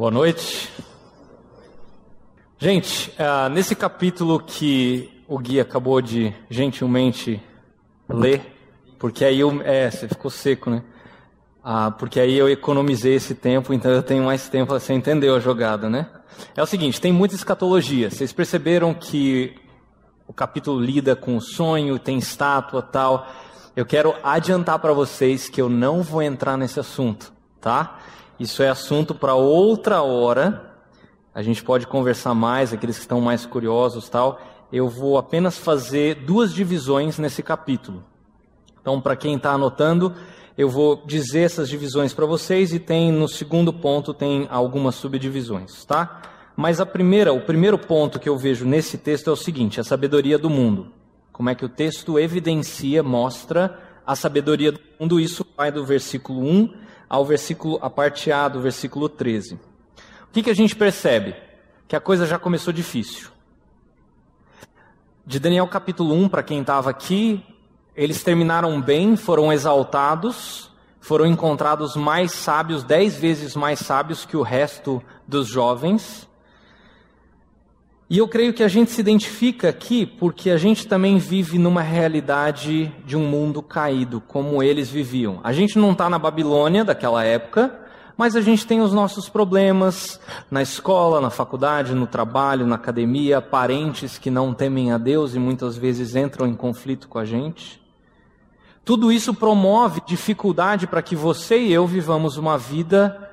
[0.00, 0.72] Boa noite.
[2.56, 7.38] Gente, uh, nesse capítulo que o Gui acabou de gentilmente
[8.08, 8.40] ler,
[8.98, 9.60] porque aí eu.
[9.60, 10.82] É, você ficou seco, né?
[11.62, 14.72] Ah, porque aí eu economizei esse tempo, então eu tenho mais tempo.
[14.72, 16.08] Você entendeu a jogada, né?
[16.56, 18.10] É o seguinte: tem muita escatologia.
[18.10, 19.54] Vocês perceberam que
[20.26, 23.28] o capítulo lida com o sonho, tem estátua tal.
[23.76, 27.30] Eu quero adiantar para vocês que eu não vou entrar nesse assunto,
[27.60, 27.98] tá?
[28.40, 30.74] Isso é assunto para outra hora.
[31.34, 34.40] A gente pode conversar mais, aqueles que estão mais curiosos tal.
[34.72, 38.02] Eu vou apenas fazer duas divisões nesse capítulo.
[38.80, 40.14] Então, para quem está anotando,
[40.56, 45.84] eu vou dizer essas divisões para vocês e tem no segundo ponto tem algumas subdivisões,
[45.84, 46.22] tá?
[46.56, 49.84] Mas a primeira, o primeiro ponto que eu vejo nesse texto é o seguinte: a
[49.84, 50.86] sabedoria do mundo.
[51.30, 55.20] Como é que o texto evidencia, mostra a sabedoria do mundo?
[55.20, 59.54] Isso vai do versículo 1 ao versículo, a parte A do versículo 13.
[59.54, 59.58] O
[60.32, 61.34] que, que a gente percebe?
[61.88, 63.30] Que a coisa já começou difícil.
[65.26, 67.44] De Daniel capítulo 1, para quem estava aqui,
[67.96, 70.70] eles terminaram bem, foram exaltados,
[71.00, 76.28] foram encontrados mais sábios, dez vezes mais sábios que o resto dos jovens.
[78.10, 81.80] E eu creio que a gente se identifica aqui porque a gente também vive numa
[81.80, 85.38] realidade de um mundo caído, como eles viviam.
[85.44, 87.72] A gente não está na Babilônia daquela época,
[88.16, 90.18] mas a gente tem os nossos problemas
[90.50, 95.38] na escola, na faculdade, no trabalho, na academia, parentes que não temem a Deus e
[95.38, 97.80] muitas vezes entram em conflito com a gente.
[98.84, 103.30] Tudo isso promove dificuldade para que você e eu vivamos uma vida.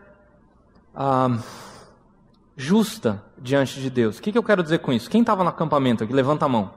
[0.95, 1.35] Ah,
[2.57, 4.17] justa diante de Deus.
[4.17, 5.09] O que, que eu quero dizer com isso?
[5.09, 6.11] Quem estava no acampamento aqui?
[6.11, 6.71] Levanta a mão.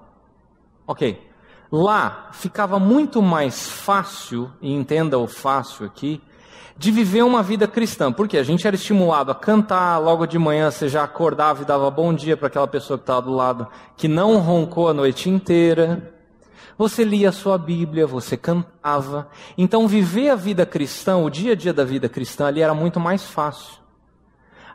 [0.86, 1.26] Ok.
[1.72, 6.20] Lá ficava muito mais fácil, e entenda o fácil aqui,
[6.76, 8.12] de viver uma vida cristã.
[8.12, 11.90] Porque a gente era estimulado a cantar, logo de manhã você já acordava e dava
[11.90, 16.12] bom dia para aquela pessoa que estava do lado, que não roncou a noite inteira.
[16.76, 19.28] Você lia a sua Bíblia, você cantava.
[19.56, 22.98] Então, viver a vida cristã, o dia a dia da vida cristã ali era muito
[22.98, 23.79] mais fácil.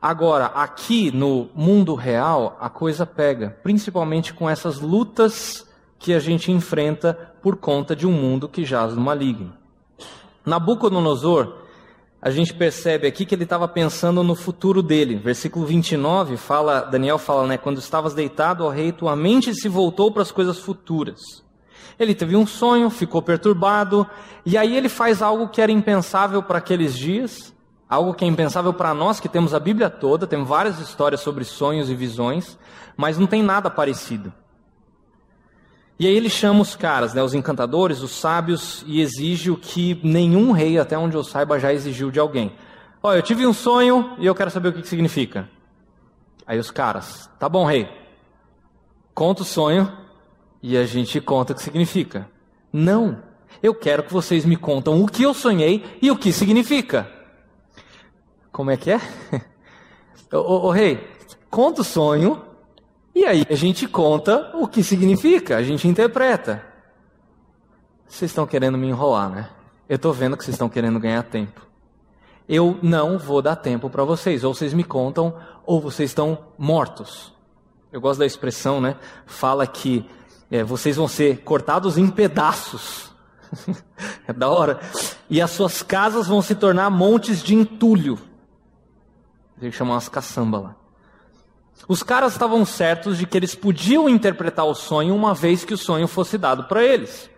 [0.07, 5.67] Agora, aqui no mundo real, a coisa pega, principalmente com essas lutas
[5.97, 9.51] que a gente enfrenta por conta de um mundo que jaz no maligno.
[10.45, 11.55] Nabucodonosor,
[12.21, 15.15] a gente percebe aqui que ele estava pensando no futuro dele.
[15.15, 20.11] Versículo 29 fala, Daniel fala, né, quando estavas deitado, ó rei, tua mente se voltou
[20.11, 21.19] para as coisas futuras.
[21.97, 24.05] Ele teve um sonho, ficou perturbado,
[24.45, 27.54] e aí ele faz algo que era impensável para aqueles dias.
[27.87, 31.43] Algo que é impensável para nós que temos a Bíblia toda, temos várias histórias sobre
[31.43, 32.57] sonhos e visões,
[32.97, 34.33] mas não tem nada parecido.
[35.97, 39.99] E aí ele chama os caras, né, os encantadores, os sábios, e exige o que
[40.03, 42.53] nenhum rei, até onde eu saiba, já exigiu de alguém.
[43.01, 45.47] Olha, eu tive um sonho e eu quero saber o que, que significa.
[46.45, 47.87] Aí os caras, tá bom, rei,
[49.13, 49.91] conta o sonho
[50.61, 52.27] e a gente conta o que significa.
[52.73, 53.19] Não,
[53.63, 57.14] eu quero que vocês me contam o que eu sonhei e o que significa.
[58.55, 59.01] Como é que é?
[60.31, 61.05] ô, rei,
[61.49, 62.41] conta o sonho
[63.13, 66.63] e aí a gente conta o que significa, a gente interpreta.
[68.07, 69.49] Vocês estão querendo me enrolar, né?
[69.89, 71.67] Eu estou vendo que vocês estão querendo ganhar tempo.
[72.47, 74.45] Eu não vou dar tempo para vocês.
[74.45, 75.35] Ou vocês me contam,
[75.65, 77.33] ou vocês estão mortos.
[77.91, 78.95] Eu gosto da expressão, né?
[79.25, 80.09] Fala que
[80.49, 83.11] é, vocês vão ser cortados em pedaços.
[84.25, 84.79] é da hora.
[85.29, 88.17] E as suas casas vão se tornar montes de entulho.
[89.59, 90.75] Tem que chamar umas caçamba lá.
[91.87, 95.77] Os caras estavam certos de que eles podiam interpretar o sonho uma vez que o
[95.77, 97.29] sonho fosse dado para eles.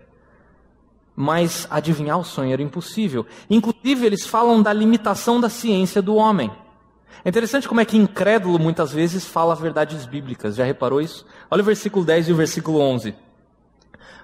[1.15, 3.25] Mas adivinhar o sonho era impossível.
[3.49, 6.51] Inclusive, eles falam da limitação da ciência do homem.
[7.25, 10.55] É interessante como é que incrédulo muitas vezes fala verdades bíblicas.
[10.55, 11.25] Já reparou isso?
[11.49, 13.15] Olha o versículo 10 e o versículo 11.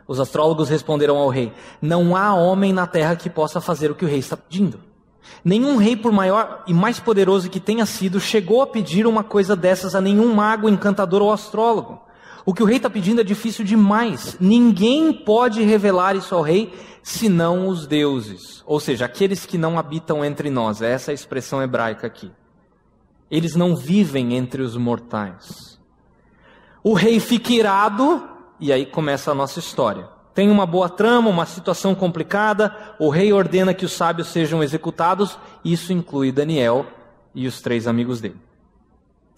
[0.07, 4.05] Os astrólogos responderam ao rei: Não há homem na terra que possa fazer o que
[4.05, 4.79] o rei está pedindo.
[5.44, 9.55] Nenhum rei, por maior e mais poderoso que tenha sido, chegou a pedir uma coisa
[9.55, 12.02] dessas a nenhum mago, encantador ou astrólogo.
[12.46, 14.37] O que o rei está pedindo é difícil demais.
[14.40, 20.23] Ninguém pode revelar isso ao rei senão os deuses, ou seja, aqueles que não habitam
[20.23, 20.81] entre nós.
[20.81, 22.31] Essa é a expressão hebraica aqui.
[23.29, 25.79] Eles não vivem entre os mortais.
[26.84, 28.23] O rei fica irado,
[28.59, 30.08] e aí começa a nossa história.
[30.34, 35.38] Tem uma boa trama, uma situação complicada, o rei ordena que os sábios sejam executados,
[35.64, 36.85] isso inclui Daniel
[37.35, 38.41] e os três amigos dele.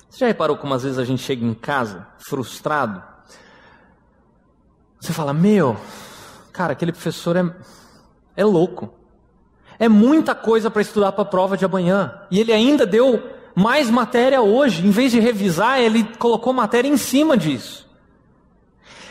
[0.09, 3.03] Você já reparou como às vezes a gente chega em casa frustrado?
[4.99, 5.75] Você fala: Meu,
[6.53, 7.53] cara, aquele professor é,
[8.37, 8.93] é louco.
[9.77, 12.21] É muita coisa para estudar para a prova de amanhã.
[12.31, 13.21] E ele ainda deu
[13.53, 14.87] mais matéria hoje.
[14.87, 17.84] Em vez de revisar, ele colocou matéria em cima disso.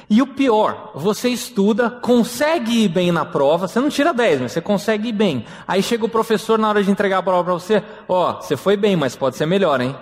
[0.08, 4.52] E o pior, você estuda, consegue ir bem na prova, você não tira 10, mas
[4.52, 5.46] você consegue ir bem.
[5.66, 8.56] Aí chega o professor na hora de entregar a prova para você, ó, oh, você
[8.56, 9.96] foi bem, mas pode ser melhor, hein?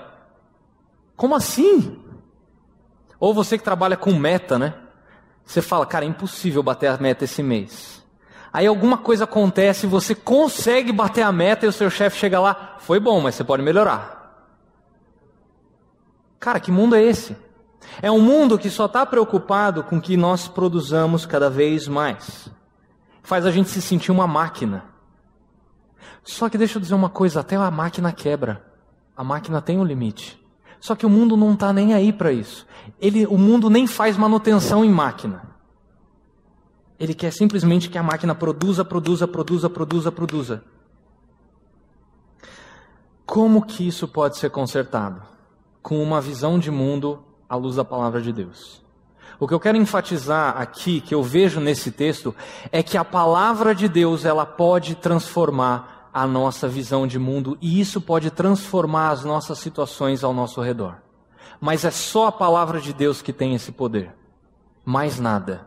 [1.17, 1.99] Como assim?
[3.21, 4.75] Ou você que trabalha com meta, né?
[5.45, 8.03] Você fala, cara, é impossível bater a meta esse mês.
[8.53, 12.77] Aí alguma coisa acontece, você consegue bater a meta e o seu chefe chega lá,
[12.79, 14.21] foi bom, mas você pode melhorar.
[16.39, 17.37] Cara, que mundo é esse?
[18.01, 22.51] É um mundo que só está preocupado com que nós produzamos cada vez mais.
[23.23, 24.85] Faz a gente se sentir uma máquina.
[26.25, 28.65] Só que deixa eu dizer uma coisa: até a máquina quebra.
[29.17, 30.41] A máquina tem um limite.
[30.81, 32.67] Só que o mundo não está nem aí para isso.
[33.01, 35.43] Ele, o mundo nem faz manutenção em máquina.
[36.99, 40.65] Ele quer simplesmente que a máquina produza, produza, produza, produza, produza.
[43.25, 45.23] Como que isso pode ser consertado?
[45.81, 48.83] Com uma visão de mundo à luz da palavra de Deus.
[49.39, 52.35] O que eu quero enfatizar aqui, que eu vejo nesse texto,
[52.71, 57.79] é que a palavra de Deus ela pode transformar a nossa visão de mundo e
[57.79, 61.03] isso pode transformar as nossas situações ao nosso redor.
[61.61, 64.15] Mas é só a palavra de Deus que tem esse poder.
[64.83, 65.67] Mais nada.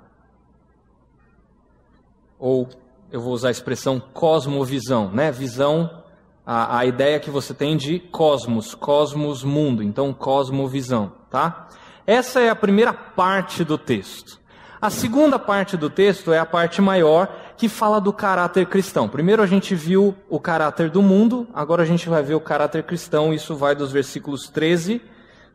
[2.40, 2.68] Ou
[3.12, 5.32] eu vou usar a expressão cosmovisão, né?
[5.32, 6.04] Visão,
[6.44, 11.68] a, a ideia que você tem de cosmos, cosmos mundo, então cosmovisão, tá?
[12.08, 14.40] Essa é a primeira parte do texto.
[14.82, 17.28] A segunda parte do texto é a parte maior,
[17.58, 19.10] que fala do caráter cristão.
[19.10, 22.84] Primeiro a gente viu o caráter do mundo, agora a gente vai ver o caráter
[22.84, 25.02] cristão, isso vai dos versículos 13,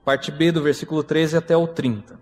[0.05, 2.21] parte B do versículo 13 até o 30.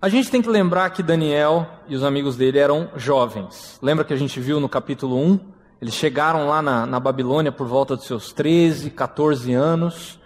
[0.00, 3.80] A gente tem que lembrar que Daniel e os amigos dele eram jovens.
[3.82, 5.40] Lembra que a gente viu no capítulo 1?
[5.82, 10.20] Eles chegaram lá na, na Babilônia por volta dos seus 13, 14 anos.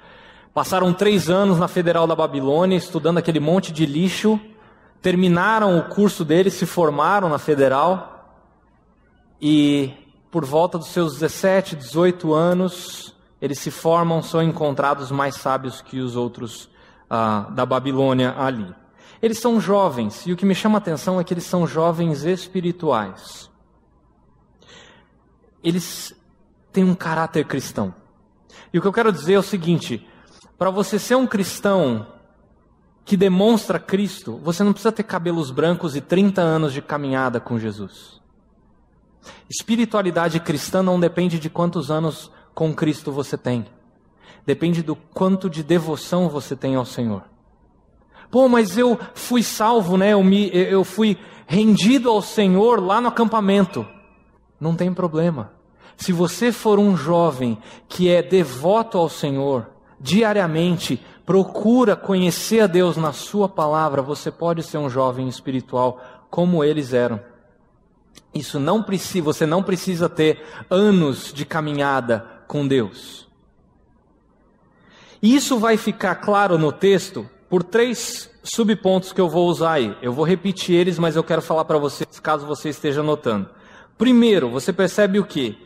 [0.54, 4.40] Passaram três anos na Federal da Babilônia, estudando aquele monte de lixo
[5.00, 8.18] terminaram o curso deles, se formaram na federal
[9.40, 9.92] e
[10.30, 16.00] por volta dos seus 17, 18 anos, eles se formam, são encontrados mais sábios que
[16.00, 16.68] os outros
[17.08, 18.74] ah, da Babilônia ali.
[19.22, 22.24] Eles são jovens, e o que me chama a atenção é que eles são jovens
[22.24, 23.50] espirituais.
[25.62, 26.14] Eles
[26.72, 27.94] têm um caráter cristão.
[28.72, 30.06] E o que eu quero dizer é o seguinte:
[30.58, 32.06] para você ser um cristão
[33.04, 37.58] que demonstra Cristo, você não precisa ter cabelos brancos e 30 anos de caminhada com
[37.58, 38.20] Jesus.
[39.48, 43.66] Espiritualidade cristã não depende de quantos anos com Cristo você tem.
[44.44, 47.22] Depende do quanto de devoção você tem ao Senhor.
[48.30, 50.12] Pô, mas eu fui salvo, né?
[50.12, 51.16] Eu, me, eu fui
[51.46, 53.86] rendido ao Senhor lá no acampamento.
[54.60, 55.52] Não tem problema.
[55.96, 57.58] Se você for um jovem
[57.88, 64.62] que é devoto ao Senhor, diariamente, procura conhecer a Deus na Sua palavra, você pode
[64.62, 66.00] ser um jovem espiritual
[66.30, 67.20] como eles eram.
[68.34, 73.28] Isso não precisa, você não precisa ter anos de caminhada com Deus.
[75.22, 79.96] Isso vai ficar claro no texto por três subpontos que eu vou usar aí.
[80.00, 83.50] Eu vou repetir eles, mas eu quero falar para vocês caso você esteja anotando.
[83.96, 85.56] Primeiro, você percebe o quê?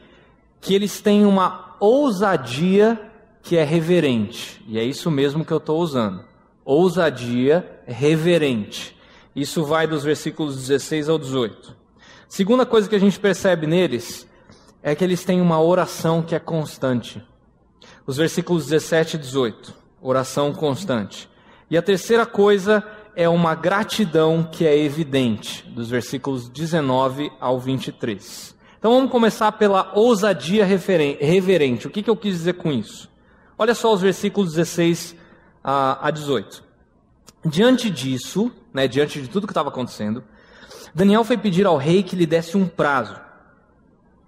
[0.61, 3.12] Que eles têm uma ousadia
[3.43, 4.63] que é reverente.
[4.69, 6.25] E é isso mesmo que eu estou usando.
[6.65, 8.97] Ousadia reverente.
[9.35, 11.77] Isso vai dos versículos 16 ao 18.
[12.29, 14.27] Segunda coisa que a gente percebe neles
[14.83, 17.23] é que eles têm uma oração que é constante.
[18.07, 19.75] Os versículos 17 e 18.
[20.01, 21.29] Oração constante.
[21.71, 22.85] E a terceira coisa
[23.15, 28.55] é uma gratidão que é evidente, dos versículos 19 ao 23.
[28.79, 31.87] Então vamos começar pela ousadia reverente.
[31.87, 33.12] O que, que eu quis dizer com isso?
[33.63, 35.15] Olha só os versículos 16
[35.63, 36.65] a 18.
[37.45, 40.25] Diante disso, né, diante de tudo que estava acontecendo,
[40.93, 43.15] Daniel foi pedir ao rei que lhe desse um prazo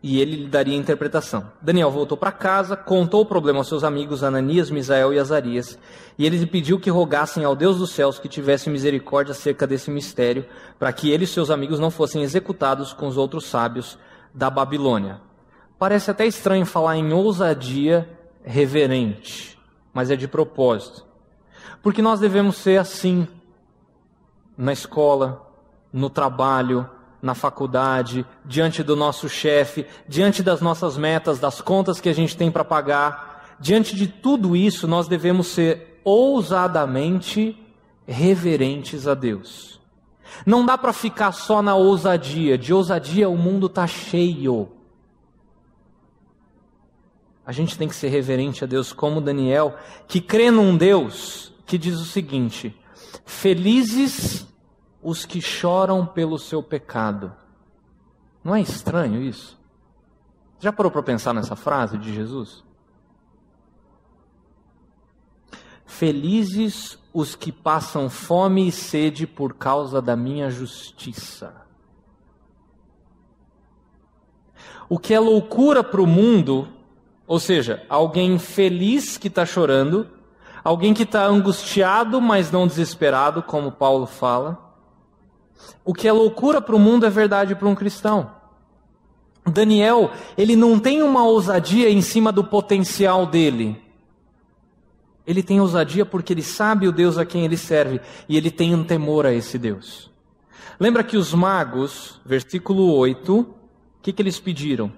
[0.00, 1.50] e ele lhe daria a interpretação.
[1.60, 5.76] Daniel voltou para casa, contou o problema aos seus amigos Ananias, Misael e Azarias,
[6.16, 9.90] e ele lhe pediu que rogassem ao Deus dos céus que tivesse misericórdia acerca desse
[9.90, 10.46] mistério,
[10.78, 13.98] para que ele e seus amigos não fossem executados com os outros sábios
[14.32, 15.20] da Babilônia.
[15.76, 18.08] Parece até estranho falar em ousadia
[18.44, 19.58] reverente,
[19.92, 21.04] mas é de propósito.
[21.82, 23.26] Porque nós devemos ser assim
[24.56, 25.50] na escola,
[25.92, 26.88] no trabalho,
[27.20, 32.36] na faculdade, diante do nosso chefe, diante das nossas metas, das contas que a gente
[32.36, 33.56] tem para pagar.
[33.58, 37.58] Diante de tudo isso, nós devemos ser ousadamente
[38.06, 39.80] reverentes a Deus.
[40.44, 42.58] Não dá para ficar só na ousadia.
[42.58, 44.68] De ousadia o mundo está cheio.
[47.46, 49.76] A gente tem que ser reverente a Deus como Daniel,
[50.08, 52.74] que crê num Deus que diz o seguinte:
[53.24, 54.46] Felizes
[55.02, 57.34] os que choram pelo seu pecado.
[58.42, 59.58] Não é estranho isso?
[60.58, 62.64] Já parou para pensar nessa frase de Jesus?
[65.84, 71.54] Felizes os que passam fome e sede por causa da minha justiça.
[74.88, 76.68] O que é loucura para o mundo,
[77.26, 80.08] ou seja, alguém feliz que está chorando,
[80.62, 84.74] alguém que está angustiado, mas não desesperado, como Paulo fala.
[85.84, 88.30] O que é loucura para o mundo é verdade para um cristão.
[89.46, 93.80] Daniel, ele não tem uma ousadia em cima do potencial dele.
[95.26, 98.74] Ele tem ousadia porque ele sabe o Deus a quem ele serve e ele tem
[98.74, 100.10] um temor a esse Deus.
[100.78, 103.46] Lembra que os magos, versículo 8, o
[104.02, 104.92] que, que eles pediram?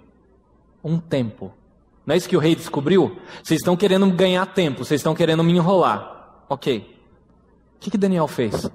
[0.83, 1.53] Um tempo.
[2.07, 3.19] Não é isso que o rei descobriu?
[3.43, 6.45] Vocês estão querendo ganhar tempo, vocês estão querendo me enrolar.
[6.49, 6.97] Ok.
[7.77, 8.71] O que, que Daniel fez?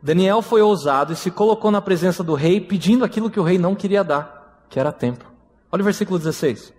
[0.00, 3.58] Daniel foi ousado e se colocou na presença do rei pedindo aquilo que o rei
[3.58, 5.24] não queria dar, que era tempo.
[5.72, 6.72] Olha o versículo 16.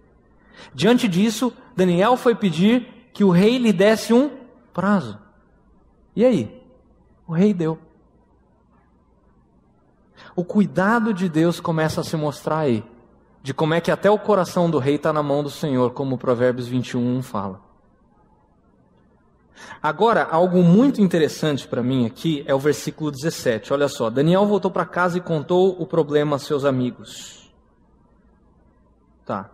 [0.74, 4.32] Diante disso, Daniel foi pedir que o rei lhe desse um
[4.74, 5.20] prazo.
[6.16, 6.64] E aí?
[7.28, 7.78] O rei deu.
[10.36, 12.84] O cuidado de Deus começa a se mostrar aí,
[13.48, 16.18] de como é que até o coração do rei está na mão do Senhor, como
[16.18, 17.62] Provérbios 21 fala.
[19.82, 23.72] Agora, algo muito interessante para mim aqui é o versículo 17.
[23.72, 27.50] Olha só, Daniel voltou para casa e contou o problema a seus amigos.
[29.26, 29.50] Tá.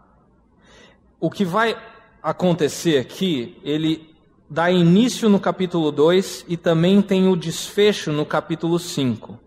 [1.20, 1.78] O que vai
[2.20, 4.12] acontecer aqui, ele
[4.50, 9.38] dá início no capítulo 2 e também tem o desfecho no capítulo 5.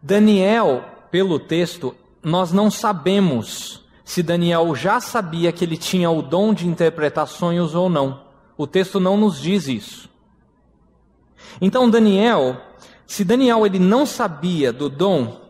[0.00, 6.54] Daniel, pelo texto, nós não sabemos se Daniel já sabia que ele tinha o dom
[6.54, 8.22] de interpretar sonhos ou não.
[8.56, 10.08] O texto não nos diz isso.
[11.60, 12.56] Então Daniel,
[13.06, 15.40] se Daniel ele não sabia do dom,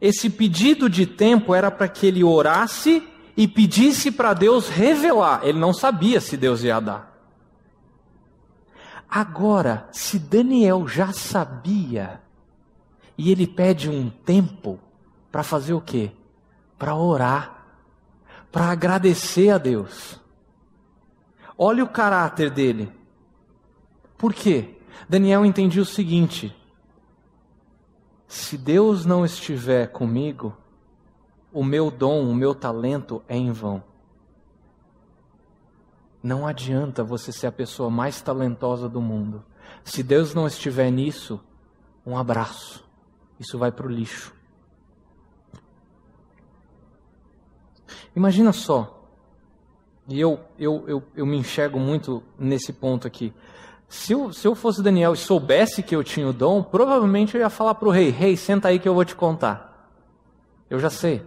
[0.00, 5.40] esse pedido de tempo era para que ele orasse e pedisse para Deus revelar.
[5.44, 7.10] Ele não sabia se Deus ia dar.
[9.08, 12.20] Agora, se Daniel já sabia
[13.18, 14.78] e ele pede um tempo
[15.30, 16.12] para fazer o quê?
[16.78, 17.64] Para orar,
[18.50, 20.20] para agradecer a Deus.
[21.56, 22.90] Olha o caráter dele.
[24.16, 24.78] Por quê?
[25.08, 26.56] Daniel entendia o seguinte:
[28.26, 30.56] se Deus não estiver comigo,
[31.52, 33.82] o meu dom, o meu talento é em vão.
[36.22, 39.42] Não adianta você ser a pessoa mais talentosa do mundo.
[39.82, 41.40] Se Deus não estiver nisso,
[42.04, 42.84] um abraço.
[43.38, 44.34] Isso vai para o lixo.
[48.14, 49.00] Imagina só,
[50.08, 53.32] e eu, eu, eu, eu me enxergo muito nesse ponto aqui.
[53.88, 57.40] Se eu, se eu fosse Daniel e soubesse que eu tinha o dom, provavelmente eu
[57.40, 59.88] ia falar para o rei: Rei, senta aí que eu vou te contar.
[60.68, 61.22] Eu já sei.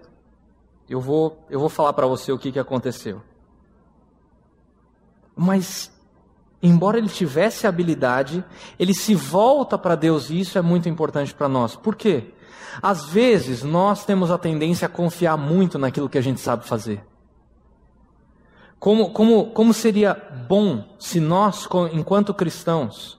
[0.89, 3.21] Eu vou, eu vou falar para você o que, que aconteceu.
[5.35, 5.91] Mas,
[6.61, 8.43] embora ele tivesse habilidade,
[8.77, 11.75] ele se volta para Deus e isso é muito importante para nós.
[11.75, 12.33] Por quê?
[12.81, 17.03] Às vezes nós temos a tendência a confiar muito naquilo que a gente sabe fazer.
[18.79, 20.13] Como, como, como seria
[20.47, 23.17] bom se nós, enquanto cristãos,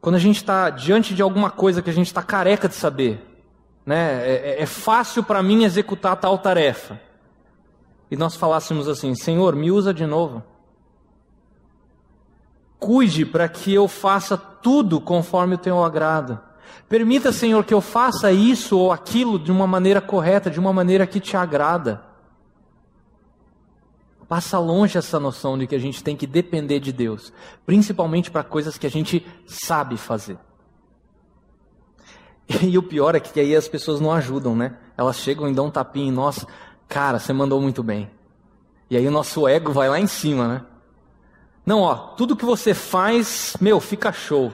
[0.00, 3.24] quando a gente está diante de alguma coisa que a gente está careca de saber,
[3.86, 7.00] né, é, é, é fácil para mim executar tal tarefa,
[8.10, 10.42] e nós falássemos assim: Senhor, me usa de novo.
[12.78, 16.40] Cuide para que eu faça tudo conforme o teu agrado.
[16.88, 21.06] Permita, Senhor, que eu faça isso ou aquilo de uma maneira correta, de uma maneira
[21.06, 22.02] que te agrada.
[24.26, 27.30] Passa longe essa noção de que a gente tem que depender de Deus,
[27.66, 30.38] principalmente para coisas que a gente sabe fazer.
[32.62, 34.76] E o pior é que aí as pessoas não ajudam, né?
[34.96, 36.46] Elas chegam e dão um tapinha em nós,
[36.88, 38.10] cara, você mandou muito bem.
[38.88, 40.62] E aí o nosso ego vai lá em cima, né?
[41.64, 44.52] Não, ó, tudo que você faz, meu, fica show.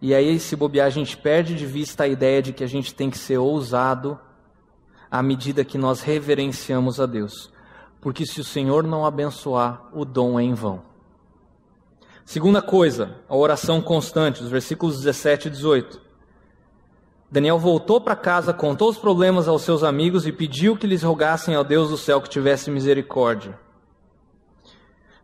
[0.00, 2.94] E aí, se bobear, a gente perde de vista a ideia de que a gente
[2.94, 4.18] tem que ser ousado
[5.10, 7.50] à medida que nós reverenciamos a Deus.
[8.00, 10.82] Porque se o Senhor não abençoar, o dom é em vão.
[12.24, 16.00] Segunda coisa, a oração constante, os versículos 17 e 18.
[17.30, 21.54] Daniel voltou para casa, contou os problemas aos seus amigos e pediu que lhes rogassem
[21.54, 23.58] ao Deus do céu que tivesse misericórdia.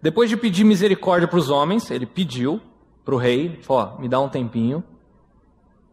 [0.02, 2.61] Depois de pedir misericórdia para os homens, ele pediu,
[3.04, 4.82] para o rei, ó, me dá um tempinho.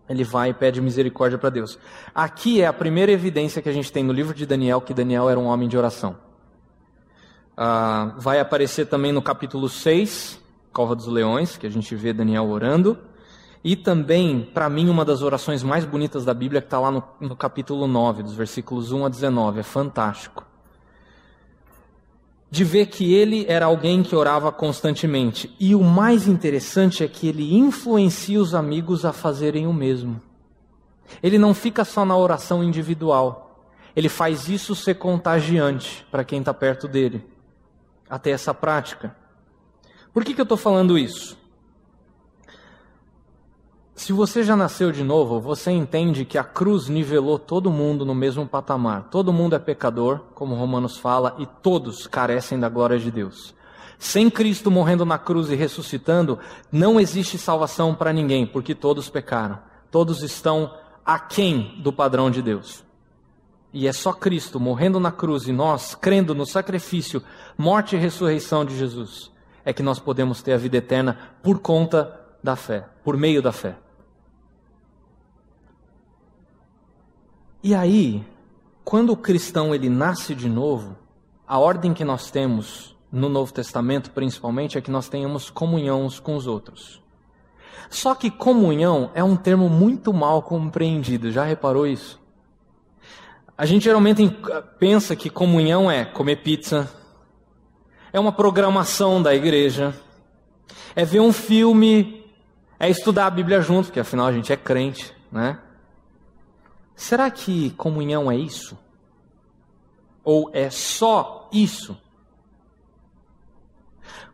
[0.10, 1.78] ele vai e pede misericórdia para Deus.
[2.16, 5.30] Aqui é a primeira evidência que a gente tem no livro de Daniel que Daniel
[5.30, 6.18] era um homem de oração.
[7.56, 10.42] Ah, vai aparecer também no capítulo 6,
[10.74, 12.98] Cova dos Leões, que a gente vê Daniel orando.
[13.64, 17.04] E também, para mim, uma das orações mais bonitas da Bíblia, que está lá no,
[17.20, 19.60] no capítulo 9, dos versículos 1 a 19.
[19.60, 20.49] É fantástico.
[22.52, 25.56] De ver que ele era alguém que orava constantemente.
[25.60, 30.20] E o mais interessante é que ele influencia os amigos a fazerem o mesmo.
[31.22, 33.66] Ele não fica só na oração individual.
[33.96, 37.26] Ele faz isso ser contagiante para quem está perto dele.
[38.10, 39.16] Até essa prática.
[40.14, 41.39] Por que, que eu estou falando isso?
[44.00, 48.16] Se você já nasceu de novo, você entende que a cruz nivelou todo mundo no
[48.16, 49.10] mesmo patamar.
[49.12, 53.54] Todo mundo é pecador, como Romanos fala, e todos carecem da glória de Deus.
[53.98, 56.40] Sem Cristo morrendo na cruz e ressuscitando,
[56.72, 59.60] não existe salvação para ninguém, porque todos pecaram.
[59.92, 60.74] Todos estão
[61.06, 62.86] aquém do padrão de Deus.
[63.74, 67.22] E é só Cristo morrendo na cruz e nós crendo no sacrifício,
[67.58, 69.30] morte e ressurreição de Jesus,
[69.66, 73.52] é que nós podemos ter a vida eterna por conta da fé, por meio da
[73.52, 73.76] fé.
[77.62, 78.26] E aí,
[78.86, 80.98] quando o cristão ele nasce de novo,
[81.46, 86.20] a ordem que nós temos no Novo Testamento, principalmente, é que nós tenhamos comunhão uns
[86.20, 87.02] com os outros.
[87.90, 92.20] Só que comunhão é um termo muito mal compreendido, já reparou isso?
[93.58, 94.34] A gente geralmente
[94.80, 96.90] pensa que comunhão é comer pizza,
[98.14, 99.94] é uma programação da igreja,
[100.96, 102.26] é ver um filme,
[102.80, 105.60] é estudar a Bíblia junto, porque afinal a gente é crente, né?
[107.00, 108.78] Será que comunhão é isso?
[110.22, 111.98] Ou é só isso?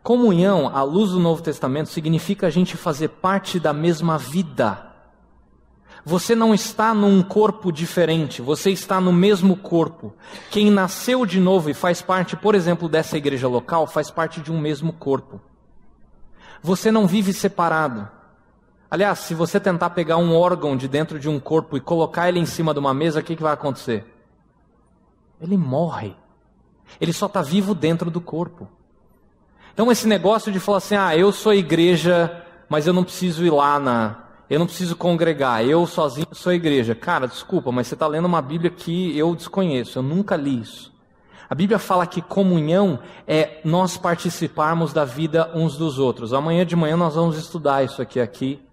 [0.02, 4.84] Comunhão, à luz do Novo Testamento, significa a gente fazer parte da mesma vida.
[6.04, 10.12] Você não está num corpo diferente, você está no mesmo corpo.
[10.50, 14.50] Quem nasceu de novo e faz parte, por exemplo, dessa igreja local, faz parte de
[14.50, 15.40] um mesmo corpo.
[16.60, 18.15] Você não vive separado.
[18.90, 22.38] Aliás, se você tentar pegar um órgão de dentro de um corpo e colocar ele
[22.38, 24.04] em cima de uma mesa, o que, que vai acontecer?
[25.40, 26.14] Ele morre.
[27.00, 28.68] Ele só está vivo dentro do corpo.
[29.74, 33.50] Então, esse negócio de falar assim: ah, eu sou igreja, mas eu não preciso ir
[33.50, 34.24] lá na.
[34.48, 36.94] Eu não preciso congregar, eu sozinho sou igreja.
[36.94, 40.94] Cara, desculpa, mas você está lendo uma Bíblia que eu desconheço, eu nunca li isso.
[41.50, 46.32] A Bíblia fala que comunhão é nós participarmos da vida uns dos outros.
[46.32, 48.65] Amanhã de manhã nós vamos estudar isso aqui aqui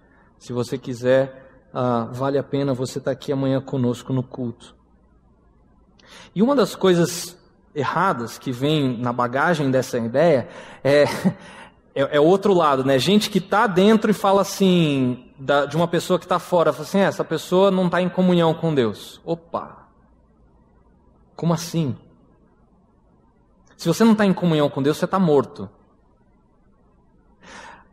[0.44, 4.76] se você quiser, ah, vale a pena você estar tá aqui amanhã conosco no culto.
[6.36, 7.38] E uma das coisas
[7.74, 10.50] erradas que vem na bagagem dessa ideia
[10.84, 11.04] é,
[11.96, 13.00] é, é outro lado, né?
[13.00, 16.84] Gente que está dentro e fala assim, da, de uma pessoa que está fora, fala
[16.84, 19.22] assim, é, essa pessoa não está em comunhão com Deus.
[19.24, 19.88] Opa!
[21.38, 21.96] Como assim?
[23.78, 25.70] Se você não está em comunhão com Deus, você está morto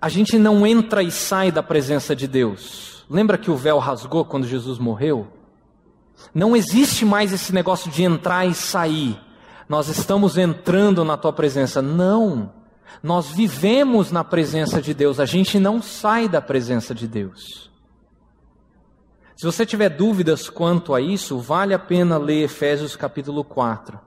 [0.01, 3.05] a gente não entra e sai da presença de Deus.
[3.09, 5.29] Lembra que o véu rasgou quando Jesus morreu?
[6.35, 9.21] Não existe mais esse negócio de entrar e sair.
[9.69, 11.83] Nós estamos entrando na tua presença.
[11.83, 12.53] Não.
[13.03, 15.21] Nós vivemos na presença de Deus.
[15.21, 17.71] A gente não sai da presença de Deus.
[19.37, 23.99] Se você tiver dúvidas quanto a isso, vale a pena ler Efésios capítulo 4.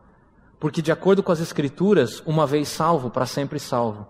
[0.59, 4.07] Porque, de acordo com as Escrituras, uma vez salvo, para sempre salvo.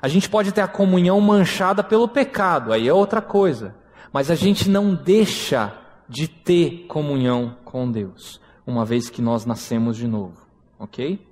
[0.00, 3.74] A gente pode ter a comunhão manchada pelo pecado, aí é outra coisa.
[4.12, 5.72] Mas a gente não deixa
[6.08, 10.46] de ter comunhão com Deus, uma vez que nós nascemos de novo,
[10.78, 11.26] ok?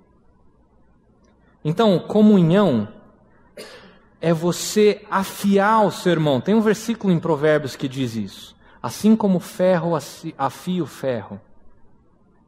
[1.64, 2.88] Então, comunhão
[4.20, 6.40] é você afiar o seu irmão.
[6.40, 8.56] Tem um versículo em Provérbios que diz isso.
[8.82, 9.92] Assim como ferro
[10.36, 11.40] afia o ferro.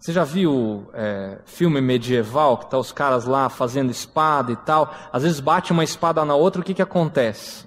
[0.05, 4.95] Você já viu é, filme medieval que tá os caras lá fazendo espada e tal?
[5.11, 7.67] Às vezes bate uma espada na outra, o que que acontece?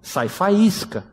[0.00, 1.04] Sai faísca.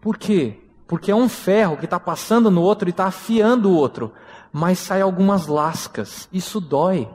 [0.00, 0.58] Por quê?
[0.88, 4.12] Porque é um ferro que está passando no outro e está afiando o outro,
[4.52, 6.28] mas sai algumas lascas.
[6.32, 7.08] Isso dói,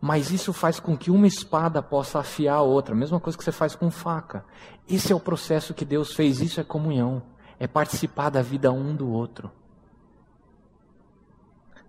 [0.00, 2.92] mas isso faz com que uma espada possa afiar a outra.
[2.92, 4.44] Mesma coisa que você faz com faca.
[4.88, 6.40] Esse é o processo que Deus fez.
[6.40, 7.22] Isso é comunhão.
[7.56, 9.48] É participar da vida um do outro.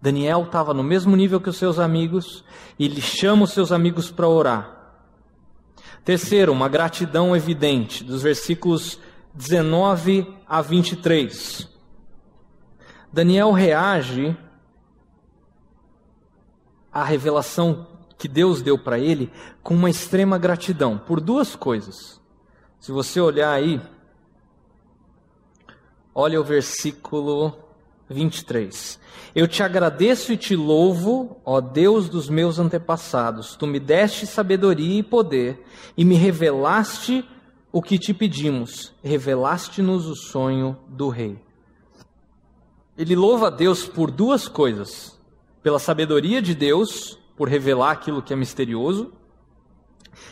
[0.04, 2.44] Daniel estava no mesmo nível que os seus amigos
[2.78, 5.00] e ele chama os seus amigos para orar.
[6.04, 9.00] Terceiro, uma gratidão evidente, dos versículos
[9.34, 11.70] 19 a 23.
[13.14, 14.36] Daniel reage
[16.92, 17.88] à revelação
[18.18, 22.22] que Deus deu para ele com uma extrema gratidão, por duas coisas.
[22.78, 23.80] Se você olhar aí,
[26.16, 27.58] Olha o versículo
[28.10, 29.00] 23.
[29.36, 33.56] Eu te agradeço e te louvo, ó Deus dos meus antepassados.
[33.56, 35.64] Tu me deste sabedoria e poder
[35.98, 37.26] e me revelaste
[37.72, 38.94] o que te pedimos.
[39.04, 41.38] Revelaste-nos o sonho do rei.
[42.98, 45.20] Ele louva a Deus por duas coisas:
[45.64, 49.12] pela sabedoria de Deus, por revelar aquilo que é misterioso,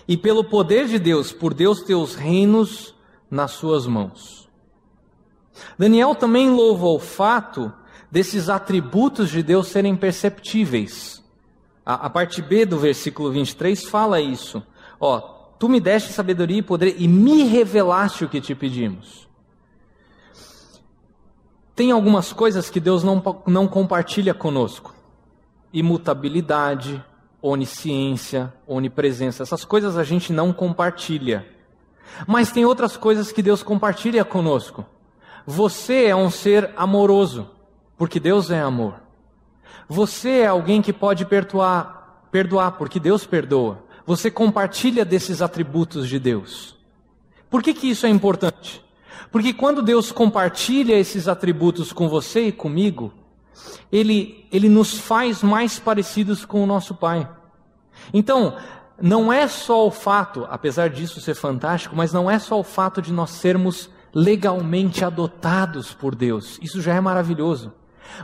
[0.07, 2.93] e pelo poder de Deus, por Deus ter os reinos
[3.29, 4.40] nas suas mãos.
[5.77, 7.71] Daniel também louva o fato
[8.09, 11.23] desses atributos de Deus serem perceptíveis.
[11.85, 14.61] A, a parte B do versículo 23 fala isso.
[14.99, 15.19] Ó,
[15.57, 19.27] tu me deste sabedoria e poder e me revelaste o que te pedimos.
[21.75, 24.93] Tem algumas coisas que Deus não, não compartilha conosco:
[25.73, 27.03] imutabilidade,
[27.41, 29.41] onisciência, onipresença.
[29.41, 31.47] Essas coisas a gente não compartilha.
[32.27, 34.85] Mas tem outras coisas que Deus compartilha conosco.
[35.45, 37.49] Você é um ser amoroso,
[37.97, 38.95] porque Deus é amor.
[39.87, 43.83] Você é alguém que pode perdoar, perdoar, porque Deus perdoa.
[44.05, 46.75] Você compartilha desses atributos de Deus.
[47.49, 48.83] Por que, que isso é importante?
[49.31, 53.13] Porque quando Deus compartilha esses atributos com você e comigo,
[53.91, 57.29] ele, ele nos faz mais parecidos com o nosso Pai.
[58.13, 58.57] Então,
[59.01, 63.01] não é só o fato, apesar disso ser fantástico, mas não é só o fato
[63.01, 66.59] de nós sermos legalmente adotados por Deus.
[66.61, 67.73] Isso já é maravilhoso.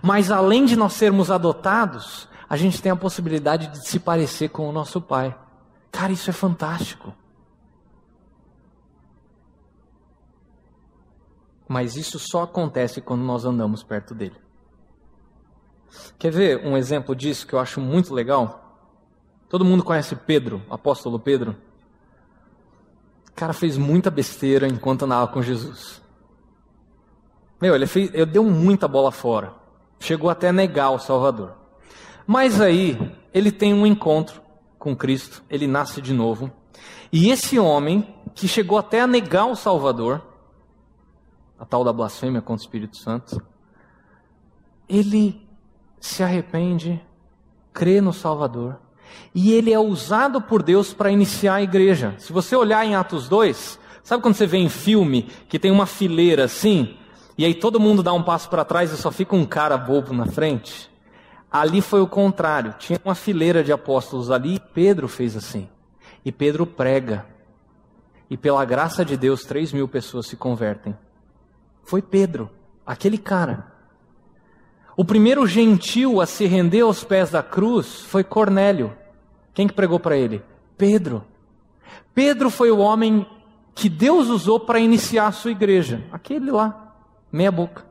[0.02, 4.68] Mas além de nós sermos adotados, a gente tem a possibilidade de se parecer com
[4.68, 5.38] o nosso Pai.
[5.92, 7.14] Cara, isso é fantástico.
[11.68, 14.36] Mas isso só acontece quando nós andamos perto dele.
[16.18, 18.80] Quer ver um exemplo disso que eu acho muito legal?
[19.50, 21.56] Todo mundo conhece Pedro, apóstolo Pedro?
[23.38, 26.02] Cara fez muita besteira enquanto andava com Jesus.
[27.62, 29.54] Meu, ele, fez, ele deu muita bola fora.
[30.00, 31.54] Chegou até a negar o Salvador.
[32.26, 34.42] Mas aí, ele tem um encontro
[34.80, 36.52] com Cristo, ele nasce de novo.
[37.14, 40.20] E esse homem, que chegou até a negar o Salvador,
[41.60, 43.40] a tal da blasfêmia contra o Espírito Santo,
[44.90, 45.48] ele
[46.00, 47.00] se arrepende,
[47.72, 48.80] crê no Salvador,
[49.34, 52.16] e ele é usado por Deus para iniciar a igreja.
[52.18, 55.86] Se você olhar em Atos 2, sabe quando você vê em filme que tem uma
[55.86, 56.98] fileira assim,
[57.38, 60.14] e aí todo mundo dá um passo para trás e só fica um cara bobo
[60.14, 60.90] na frente?
[61.52, 65.70] Ali foi o contrário, tinha uma fileira de apóstolos ali e Pedro fez assim.
[66.26, 67.26] E Pedro prega.
[68.30, 70.98] E pela graça de Deus, três mil pessoas se convertem.
[71.84, 72.50] Foi Pedro,
[72.86, 73.77] aquele cara.
[74.98, 78.98] O primeiro gentil a se render aos pés da cruz foi Cornélio.
[79.54, 80.44] Quem que pregou para ele?
[80.76, 81.24] Pedro.
[82.16, 83.24] Pedro foi o homem
[83.76, 86.04] que Deus usou para iniciar a sua igreja.
[86.12, 86.96] Aquele lá,
[87.32, 87.86] meia boca.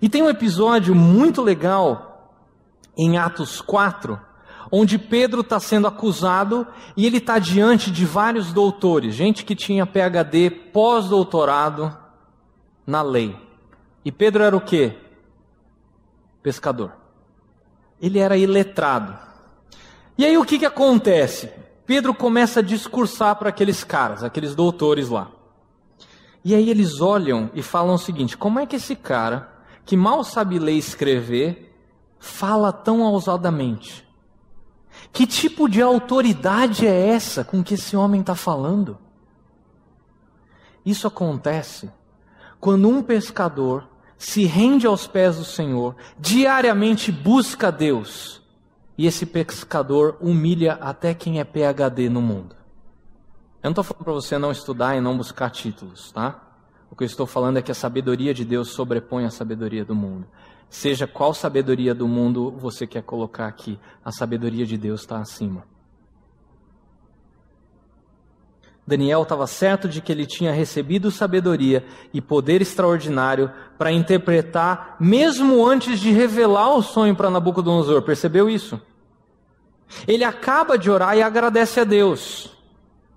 [0.00, 2.38] E tem um episódio muito legal
[2.96, 4.16] em Atos 4,
[4.70, 9.84] onde Pedro está sendo acusado e ele está diante de vários doutores, gente que tinha
[9.84, 11.92] PhD, pós-doutorado
[12.86, 13.36] na lei.
[14.04, 14.96] E Pedro era o quê?
[16.46, 16.92] Pescador.
[18.00, 19.18] Ele era iletrado.
[20.16, 21.50] E aí o que, que acontece?
[21.84, 25.28] Pedro começa a discursar para aqueles caras, aqueles doutores lá.
[26.44, 29.52] E aí eles olham e falam o seguinte: como é que esse cara,
[29.84, 31.76] que mal sabe ler e escrever,
[32.20, 34.06] fala tão ousadamente?
[35.12, 38.96] Que tipo de autoridade é essa com que esse homem está falando?
[40.84, 41.90] Isso acontece
[42.60, 48.42] quando um pescador se rende aos pés do Senhor, diariamente busca Deus,
[48.96, 52.56] e esse pescador humilha até quem é PhD no mundo.
[53.62, 56.42] Eu não estou falando para você não estudar e não buscar títulos, tá?
[56.90, 59.94] O que eu estou falando é que a sabedoria de Deus sobrepõe a sabedoria do
[59.94, 60.26] mundo.
[60.70, 65.64] Seja qual sabedoria do mundo você quer colocar aqui, a sabedoria de Deus está acima.
[68.86, 75.66] Daniel estava certo de que ele tinha recebido sabedoria e poder extraordinário para interpretar, mesmo
[75.66, 78.02] antes de revelar o sonho para Nabucodonosor.
[78.02, 78.80] Percebeu isso?
[80.06, 82.56] Ele acaba de orar e agradece a Deus.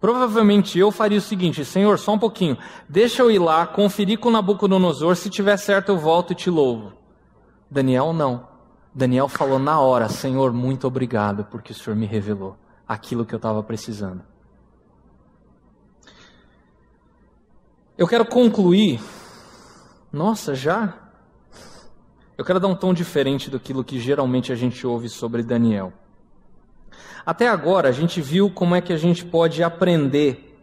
[0.01, 4.31] Provavelmente eu faria o seguinte: Senhor, só um pouquinho, deixa eu ir lá, conferir com
[4.31, 6.93] Nabucodonosor, se tiver certo eu volto e te louvo.
[7.69, 8.47] Daniel não.
[8.93, 13.37] Daniel falou na hora: Senhor, muito obrigado, porque o Senhor me revelou aquilo que eu
[13.37, 14.23] estava precisando.
[17.99, 19.01] Eu quero concluir.
[20.09, 20.93] Nossa, já?
[22.37, 25.91] Eu quero dar um tom diferente do que geralmente a gente ouve sobre Daniel.
[27.25, 30.57] Até agora a gente viu como é que a gente pode aprender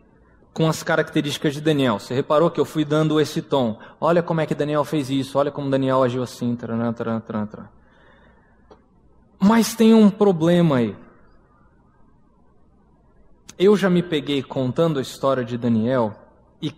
[0.55, 1.99] com as características de Daniel.
[1.99, 3.79] Você reparou que eu fui dando esse tom.
[4.01, 6.57] Olha como é que Daniel fez isso, olha como Daniel agiu assim.
[6.57, 7.69] Taran, taran, taran,
[9.39, 10.97] Mas tem um problema aí.
[13.59, 16.23] Eu já me peguei contando a história de Daniel
[16.61, 16.75] e,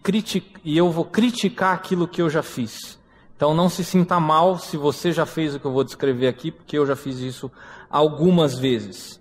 [0.64, 2.98] e eu vou criticar aquilo que eu já fiz.
[3.36, 6.50] Então não se sinta mal se você já fez o que eu vou descrever aqui,
[6.50, 7.50] porque eu já fiz isso
[7.88, 9.20] algumas vezes.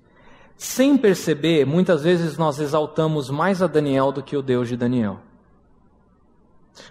[0.58, 5.20] Sem perceber, muitas vezes nós exaltamos mais a Daniel do que o Deus de Daniel.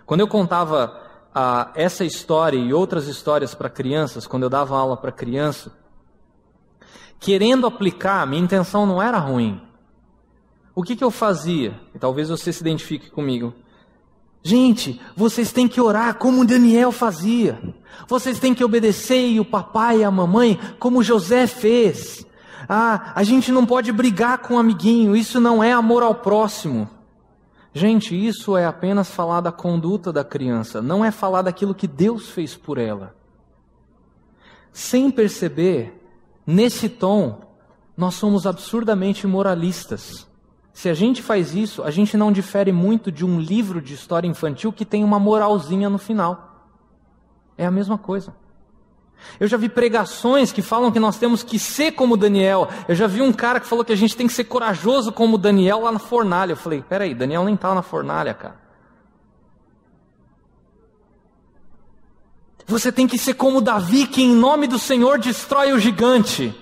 [0.05, 1.01] Quando eu contava
[1.35, 5.73] ah, essa história e outras histórias para crianças, quando eu dava aula para criança,
[7.19, 9.66] querendo aplicar, minha intenção não era ruim.
[10.77, 11.81] O que, que eu fazia?
[11.95, 13.55] E talvez você se identifique comigo.
[14.43, 17.59] Gente, vocês têm que orar como Daniel fazia.
[18.07, 22.27] Vocês têm que obedecer o papai e a mamãe como José fez.
[22.69, 26.91] Ah, a gente não pode brigar com um amiguinho, isso não é amor ao próximo.
[27.73, 32.29] Gente, isso é apenas falar da conduta da criança, não é falar daquilo que Deus
[32.29, 33.17] fez por ela.
[34.73, 36.07] Sem perceber,
[36.47, 37.41] nesse tom,
[37.97, 40.27] nós somos absurdamente moralistas.
[40.77, 44.29] Se a gente faz isso, a gente não difere muito de um livro de história
[44.29, 46.69] infantil que tem uma moralzinha no final.
[47.57, 48.37] É a mesma coisa.
[49.41, 52.69] Eu já vi pregações que falam que nós temos que ser como Daniel.
[52.87, 55.39] Eu já vi um cara que falou que a gente tem que ser corajoso como
[55.39, 56.53] Daniel lá na fornalha.
[56.53, 58.61] Eu falei, peraí, Daniel nem está na fornalha, cara.
[62.67, 66.55] Você tem que ser como Davi, que em nome do Senhor destrói o gigante.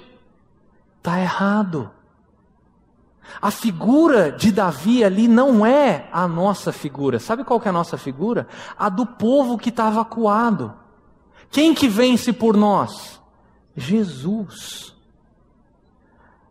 [0.99, 1.91] Está errado.
[3.41, 7.19] A figura de Davi ali não é a nossa figura.
[7.19, 8.47] Sabe qual que é a nossa figura?
[8.79, 10.75] A do povo que estava acuado.
[11.51, 13.21] Quem que vence por nós?
[13.77, 14.95] Jesus.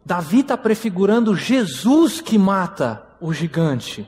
[0.05, 4.07] Davi está prefigurando Jesus que mata o gigante.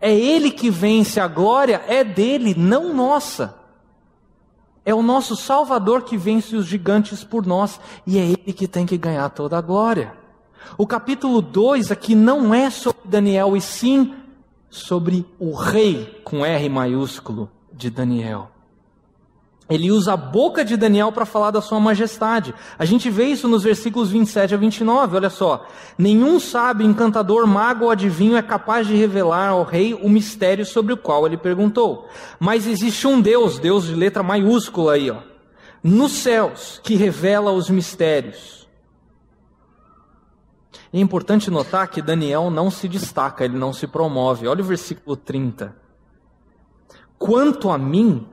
[0.00, 3.58] É ele que vence, a glória é dele, não nossa.
[4.84, 8.86] É o nosso Salvador que vence os gigantes por nós, e é ele que tem
[8.86, 10.19] que ganhar toda a glória.
[10.78, 14.14] O capítulo 2 aqui não é sobre Daniel, e sim
[14.68, 18.50] sobre o rei, com R maiúsculo, de Daniel.
[19.70, 22.52] Ele usa a boca de Daniel para falar da sua majestade.
[22.76, 25.64] A gente vê isso nos versículos 27 a 29, olha só.
[25.96, 30.92] Nenhum sábio, encantador, mago ou adivinho é capaz de revelar ao rei o mistério sobre
[30.92, 32.08] o qual ele perguntou.
[32.40, 35.18] Mas existe um Deus, Deus de letra maiúscula aí, ó,
[35.84, 38.59] nos céus, que revela os mistérios.
[40.92, 44.48] É importante notar que Daniel não se destaca, ele não se promove.
[44.48, 45.74] Olha o versículo 30.
[47.16, 48.26] Quanto a mim,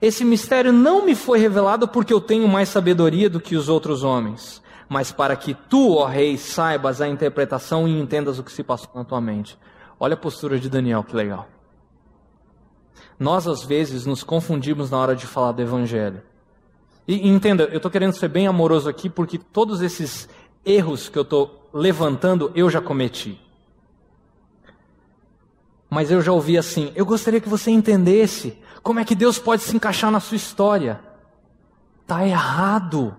[0.00, 4.04] esse mistério não me foi revelado porque eu tenho mais sabedoria do que os outros
[4.04, 8.62] homens, mas para que tu, ó rei, saibas a interpretação e entendas o que se
[8.62, 9.58] passou na tua mente.
[9.98, 11.48] Olha a postura de Daniel, que legal.
[13.18, 16.22] Nós, às vezes, nos confundimos na hora de falar do Evangelho.
[17.06, 20.28] E, e entenda, eu estou querendo ser bem amoroso aqui, porque todos esses
[20.64, 23.40] erros que eu estou levantando, eu já cometi.
[25.90, 29.62] Mas eu já ouvi assim: eu gostaria que você entendesse como é que Deus pode
[29.62, 31.00] se encaixar na sua história?
[32.02, 33.16] Está errado.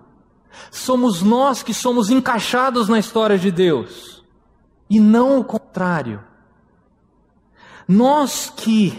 [0.70, 4.24] Somos nós que somos encaixados na história de Deus,
[4.88, 6.22] e não o contrário.
[7.86, 8.96] Nós que,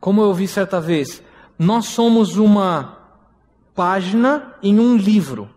[0.00, 1.22] como eu ouvi certa vez,
[1.58, 2.98] nós somos uma
[3.74, 5.50] página em um livro.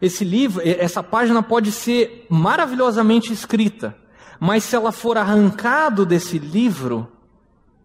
[0.00, 3.96] Esse livro, essa página pode ser maravilhosamente escrita,
[4.38, 7.10] mas se ela for arrancado desse livro,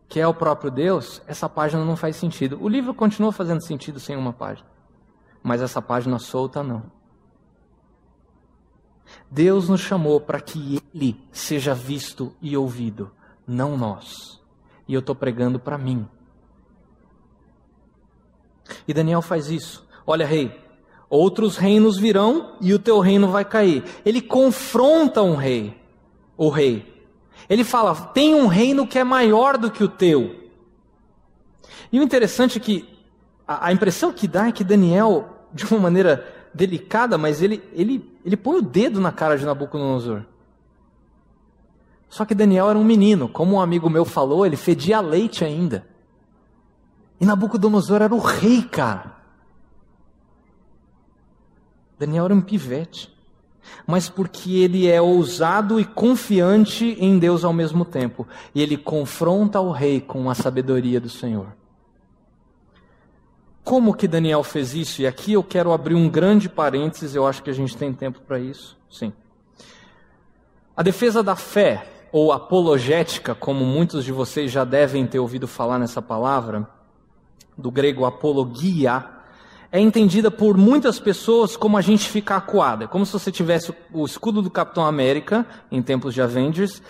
[0.09, 2.57] que é o próprio Deus, essa página não faz sentido.
[2.61, 4.67] O livro continua fazendo sentido sem uma página,
[5.41, 6.83] mas essa página solta não.
[9.29, 13.11] Deus nos chamou para que Ele seja visto e ouvido,
[13.47, 14.41] não nós.
[14.87, 16.07] E eu estou pregando para mim.
[18.87, 19.87] E Daniel faz isso.
[20.05, 20.60] Olha, rei,
[21.11, 23.83] outros reinos virão e o teu reino vai cair.
[24.05, 25.77] Ele confronta um rei,
[26.37, 26.91] o rei,
[27.49, 30.39] ele fala: tem um reino que é maior do que o teu.
[31.91, 32.87] E o interessante é que
[33.45, 38.09] a, a impressão que dá é que Daniel, de uma maneira delicada, mas ele, ele,
[38.23, 40.23] ele põe o dedo na cara de Nabucodonosor.
[42.09, 45.85] Só que Daniel era um menino, como um amigo meu falou, ele fedia leite ainda.
[47.19, 49.10] E Nabucodonosor era o rei, cara.
[52.01, 53.11] Daniel era um pivete
[53.85, 58.27] mas porque ele é ousado e confiante em Deus ao mesmo tempo.
[58.53, 61.47] E ele confronta o rei com a sabedoria do Senhor.
[63.63, 65.01] Como que Daniel fez isso?
[65.01, 68.19] E aqui eu quero abrir um grande parênteses, eu acho que a gente tem tempo
[68.21, 68.77] para isso.
[68.89, 69.13] Sim.
[70.75, 75.77] A defesa da fé ou apologética, como muitos de vocês já devem ter ouvido falar
[75.77, 76.67] nessa palavra,
[77.57, 79.20] do grego apologia,
[79.71, 84.05] é entendida por muitas pessoas como a gente ficar acuada, como se você tivesse o
[84.05, 86.81] escudo do Capitão América em tempos de Avengers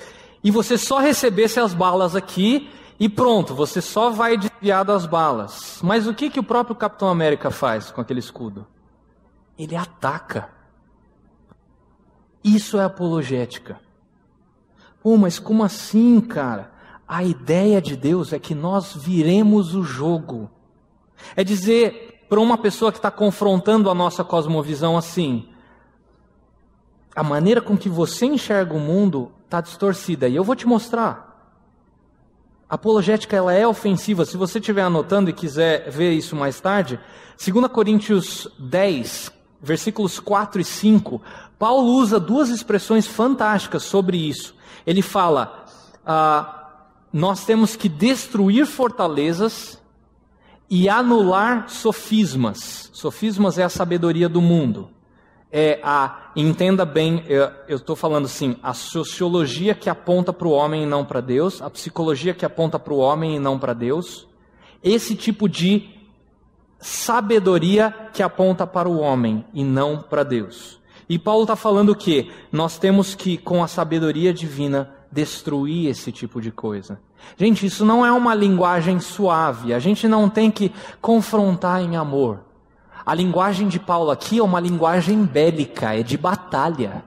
[0.43, 5.79] e você só recebesse as balas aqui e pronto, você só vai desviar das balas.
[5.83, 8.65] Mas o que que o próprio Capitão América faz com aquele escudo?
[9.57, 10.49] Ele ataca.
[12.43, 13.79] Isso é apologética.
[15.03, 16.71] Pô, mas como assim, cara?
[17.07, 20.49] A ideia de Deus é que nós viremos o jogo.
[21.35, 25.49] É dizer para uma pessoa que está confrontando a nossa cosmovisão assim:
[27.13, 30.29] a maneira com que você enxerga o mundo está distorcida.
[30.29, 31.29] E eu vou te mostrar.
[32.69, 34.23] A apologética ela é ofensiva.
[34.23, 36.97] Se você estiver anotando e quiser ver isso mais tarde,
[37.37, 39.29] 2 Coríntios 10,
[39.61, 41.21] versículos 4 e 5,
[41.59, 44.55] Paulo usa duas expressões fantásticas sobre isso.
[44.87, 45.65] Ele fala:
[46.05, 46.69] ah,
[47.11, 49.80] nós temos que destruir fortalezas
[50.71, 52.89] e anular sofismas.
[52.93, 54.89] Sofismas é a sabedoria do mundo.
[55.51, 60.83] É a, entenda bem, eu estou falando assim, a sociologia que aponta para o homem
[60.83, 64.25] e não para Deus, a psicologia que aponta para o homem e não para Deus,
[64.81, 65.89] esse tipo de
[66.79, 70.79] sabedoria que aponta para o homem e não para Deus.
[71.09, 76.39] E Paulo está falando que nós temos que, com a sabedoria divina, destruir esse tipo
[76.41, 76.99] de coisa.
[77.37, 79.73] Gente, isso não é uma linguagem suave.
[79.73, 80.71] A gente não tem que
[81.01, 82.39] confrontar em amor.
[83.05, 87.03] A linguagem de Paulo aqui é uma linguagem bélica, é de batalha.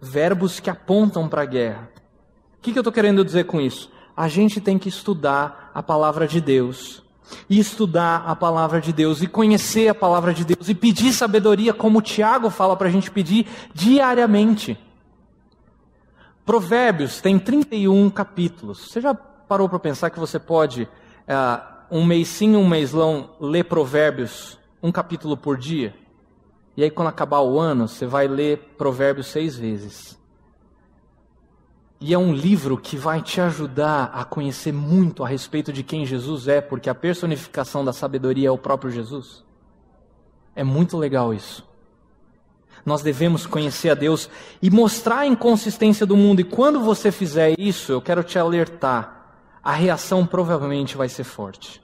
[0.00, 1.90] Verbos que apontam para a guerra.
[2.58, 3.90] O que, que eu estou querendo dizer com isso?
[4.16, 7.02] A gente tem que estudar a palavra de Deus
[7.48, 11.74] e estudar a palavra de Deus, e conhecer a palavra de Deus, e pedir sabedoria,
[11.74, 14.78] como o Tiago fala para a gente pedir diariamente.
[16.48, 18.88] Provérbios tem 31 capítulos.
[18.88, 23.28] Você já parou para pensar que você pode, uh, um mês sim, um mês não,
[23.38, 25.94] ler Provérbios um capítulo por dia?
[26.74, 30.18] E aí, quando acabar o ano, você vai ler Provérbios seis vezes.
[32.00, 36.06] E é um livro que vai te ajudar a conhecer muito a respeito de quem
[36.06, 39.44] Jesus é, porque a personificação da sabedoria é o próprio Jesus.
[40.56, 41.67] É muito legal isso.
[42.88, 44.30] Nós devemos conhecer a Deus
[44.62, 46.40] e mostrar a inconsistência do mundo.
[46.40, 51.82] E quando você fizer isso, eu quero te alertar: a reação provavelmente vai ser forte.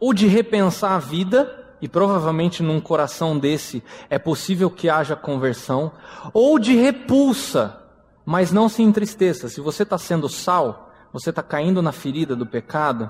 [0.00, 5.92] Ou de repensar a vida, e provavelmente num coração desse é possível que haja conversão,
[6.32, 7.80] ou de repulsa,
[8.26, 9.48] mas não se entristeça.
[9.48, 13.08] Se você está sendo sal, você está caindo na ferida do pecado,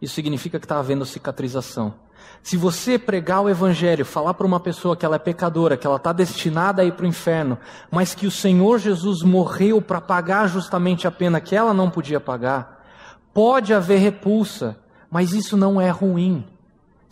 [0.00, 1.94] isso significa que está havendo cicatrização.
[2.42, 5.96] Se você pregar o Evangelho, falar para uma pessoa que ela é pecadora, que ela
[5.96, 7.58] está destinada a ir para o inferno,
[7.90, 12.20] mas que o Senhor Jesus morreu para pagar justamente a pena que ela não podia
[12.20, 12.84] pagar,
[13.32, 14.76] pode haver repulsa,
[15.10, 16.44] mas isso não é ruim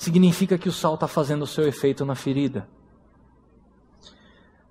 [0.03, 2.67] significa que o sal está fazendo o seu efeito na ferida.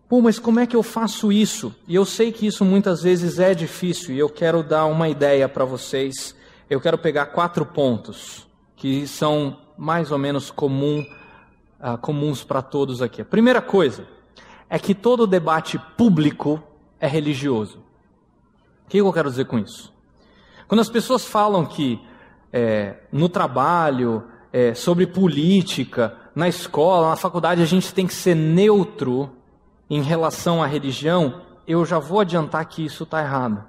[0.09, 1.73] Pô, mas como é que eu faço isso?
[1.87, 5.47] E eu sei que isso muitas vezes é difícil, e eu quero dar uma ideia
[5.47, 6.35] para vocês.
[6.69, 11.03] Eu quero pegar quatro pontos que são mais ou menos comum,
[11.79, 13.23] uh, comuns para todos aqui.
[13.23, 14.05] A primeira coisa
[14.69, 16.61] é que todo debate público
[16.99, 17.79] é religioso.
[18.85, 19.91] O que eu quero dizer com isso?
[20.67, 21.99] Quando as pessoas falam que
[22.53, 28.35] é, no trabalho, é, sobre política, na escola, na faculdade, a gente tem que ser
[28.35, 29.31] neutro
[29.89, 33.63] em relação à religião, eu já vou adiantar que isso está errado.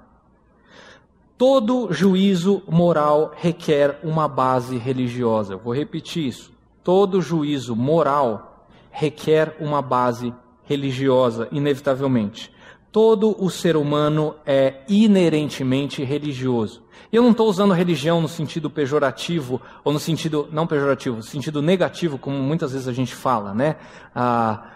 [1.37, 5.53] Todo juízo moral requer uma base religiosa.
[5.53, 6.51] Eu vou repetir isso.
[6.83, 12.51] Todo juízo moral requer uma base religiosa, inevitavelmente.
[12.91, 16.83] Todo o ser humano é inerentemente religioso.
[17.11, 21.23] E eu não estou usando religião no sentido pejorativo, ou no sentido, não pejorativo, no
[21.23, 23.77] sentido negativo, como muitas vezes a gente fala, né?
[24.13, 24.67] Ah,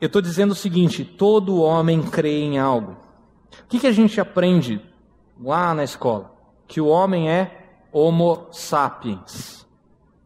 [0.00, 2.92] eu estou dizendo o seguinte: todo homem crê em algo.
[2.92, 4.80] O que, que a gente aprende
[5.40, 6.32] lá na escola?
[6.66, 9.66] Que o homem é Homo sapiens.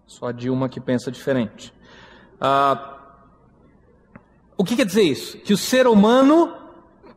[0.06, 1.72] Só a Dilma que pensa diferente.
[2.40, 2.98] Ah,
[4.56, 5.38] o que quer dizer isso?
[5.38, 6.52] Que o ser humano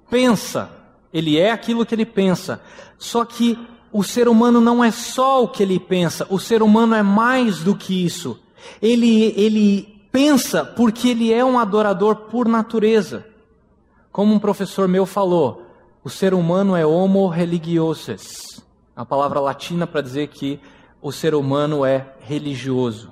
[0.10, 0.70] pensa,
[1.14, 2.62] ele é aquilo que ele pensa.
[2.98, 3.58] Só que
[3.92, 7.60] o ser humano não é só o que ele pensa, o ser humano é mais
[7.60, 8.40] do que isso.
[8.82, 13.26] Ele, ele pensa porque ele é um adorador por natureza.
[14.12, 15.65] Como um professor meu falou,
[16.06, 18.64] o ser humano é homo religioses,
[18.96, 20.60] a palavra latina para dizer que
[21.02, 23.12] o ser humano é religioso.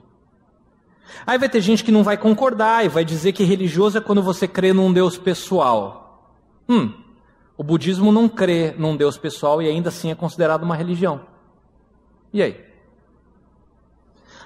[1.26, 4.22] Aí vai ter gente que não vai concordar e vai dizer que religioso é quando
[4.22, 6.38] você crê num Deus pessoal.
[6.70, 6.94] Hum,
[7.58, 11.22] o budismo não crê num Deus pessoal e ainda assim é considerado uma religião.
[12.32, 12.64] E aí?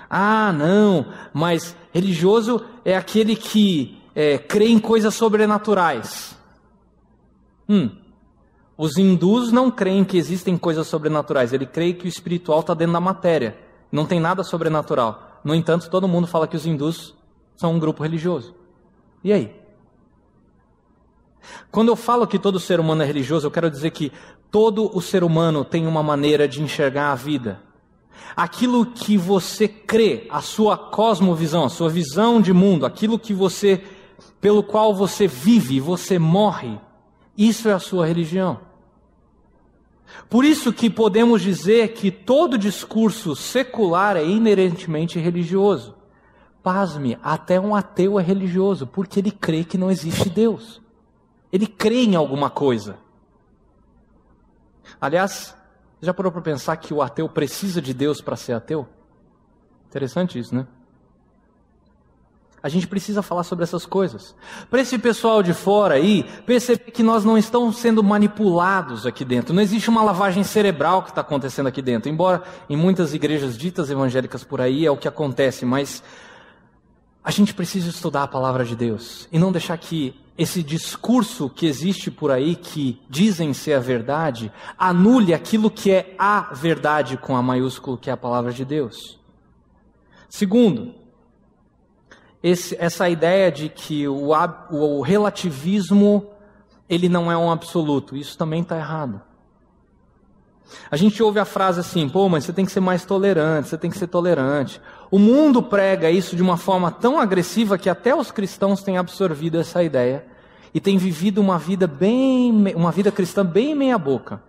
[0.09, 6.33] Ah, não, mas religioso é aquele que é, crê em coisas sobrenaturais.
[7.67, 8.06] Hum,
[8.77, 12.93] os hindus não creem que existem coisas sobrenaturais, ele crê que o espiritual está dentro
[12.93, 13.57] da matéria,
[13.91, 15.39] não tem nada sobrenatural.
[15.43, 17.15] No entanto, todo mundo fala que os hindus
[17.55, 18.53] são um grupo religioso.
[19.23, 19.55] E aí?
[21.71, 24.11] Quando eu falo que todo ser humano é religioso, eu quero dizer que
[24.51, 27.61] todo o ser humano tem uma maneira de enxergar a vida.
[28.35, 33.83] Aquilo que você crê, a sua cosmovisão, a sua visão de mundo, aquilo que você
[34.39, 36.79] pelo qual você vive, você morre,
[37.37, 38.66] isso é a sua religião.
[40.29, 45.95] Por isso que podemos dizer que todo discurso secular é inerentemente religioso.
[46.63, 50.81] Pasme, até um ateu é religioso, porque ele crê que não existe Deus.
[51.51, 52.97] Ele crê em alguma coisa.
[54.99, 55.55] Aliás,
[56.01, 58.87] já parou para pensar que o ateu precisa de Deus para ser ateu?
[59.87, 60.67] Interessante isso, né?
[62.61, 64.35] A gente precisa falar sobre essas coisas.
[64.69, 69.53] Para esse pessoal de fora aí, perceber que nós não estamos sendo manipulados aqui dentro.
[69.53, 72.09] Não existe uma lavagem cerebral que está acontecendo aqui dentro.
[72.09, 76.03] Embora em muitas igrejas ditas evangélicas por aí é o que acontece, mas
[77.23, 81.65] a gente precisa estudar a palavra de Deus e não deixar que esse discurso que
[81.65, 87.35] existe por aí, que dizem ser a verdade, anule aquilo que é a verdade com
[87.35, 89.19] a maiúsculo, que é a palavra de Deus.
[90.29, 90.93] Segundo,
[92.41, 94.31] esse, essa ideia de que o,
[94.71, 96.27] o relativismo
[96.89, 99.21] ele não é um absoluto, isso também está errado.
[100.91, 103.77] A gente ouve a frase assim, pô, mas você tem que ser mais tolerante, você
[103.77, 104.81] tem que ser tolerante.
[105.09, 109.59] O mundo prega isso de uma forma tão agressiva que até os cristãos têm absorvido
[109.59, 110.25] essa ideia
[110.73, 114.41] e têm vivido uma vida bem, uma vida cristã bem meia boca.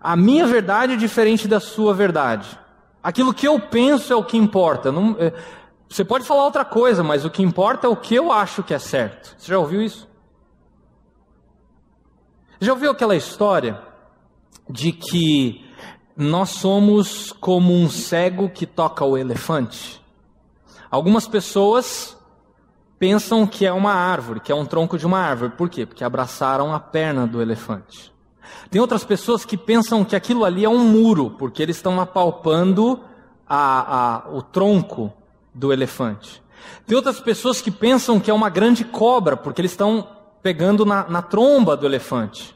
[0.00, 2.58] A minha verdade é diferente da sua verdade.
[3.02, 4.92] Aquilo que eu penso é o que importa.
[4.92, 5.32] Não, é,
[5.90, 8.72] você pode falar outra coisa, mas o que importa é o que eu acho que
[8.72, 9.34] é certo.
[9.36, 10.08] Você já ouviu isso?
[12.60, 13.82] Já ouviu aquela história
[14.68, 15.68] de que
[16.16, 20.00] nós somos como um cego que toca o elefante.
[20.88, 22.16] Algumas pessoas
[22.96, 25.54] pensam que é uma árvore, que é um tronco de uma árvore.
[25.56, 25.86] Por quê?
[25.86, 28.12] Porque abraçaram a perna do elefante.
[28.70, 33.00] Tem outras pessoas que pensam que aquilo ali é um muro, porque eles estão apalpando
[33.48, 35.12] a, a, o tronco
[35.52, 36.42] do elefante.
[36.86, 40.08] Tem outras pessoas que pensam que é uma grande cobra, porque eles estão
[40.42, 42.54] pegando na, na tromba do elefante.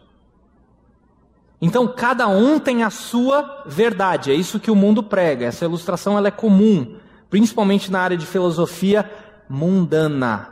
[1.60, 5.46] Então cada um tem a sua verdade, é isso que o mundo prega.
[5.46, 6.96] Essa ilustração ela é comum,
[7.30, 9.10] principalmente na área de filosofia
[9.48, 10.50] mundana,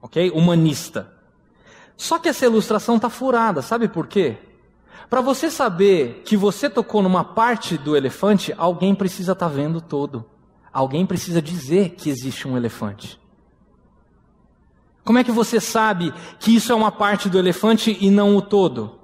[0.00, 0.30] ok?
[0.30, 1.12] Humanista.
[1.96, 4.38] Só que essa ilustração está furada, sabe por quê?
[5.10, 9.80] Para você saber que você tocou numa parte do elefante, alguém precisa estar tá vendo
[9.80, 10.24] todo.
[10.72, 13.20] Alguém precisa dizer que existe um elefante.
[15.04, 18.42] Como é que você sabe que isso é uma parte do elefante e não o
[18.42, 19.00] todo?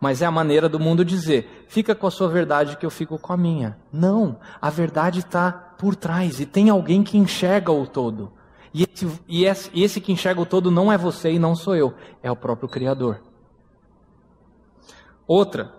[0.00, 3.18] Mas é a maneira do mundo dizer: fica com a sua verdade que eu fico
[3.18, 3.78] com a minha.
[3.92, 8.32] Não, a verdade está por trás e tem alguém que enxerga o todo.
[8.72, 11.56] E esse, e, esse, e esse que enxerga o todo não é você e não
[11.56, 13.22] sou eu, é o próprio Criador.
[15.26, 15.74] Outra,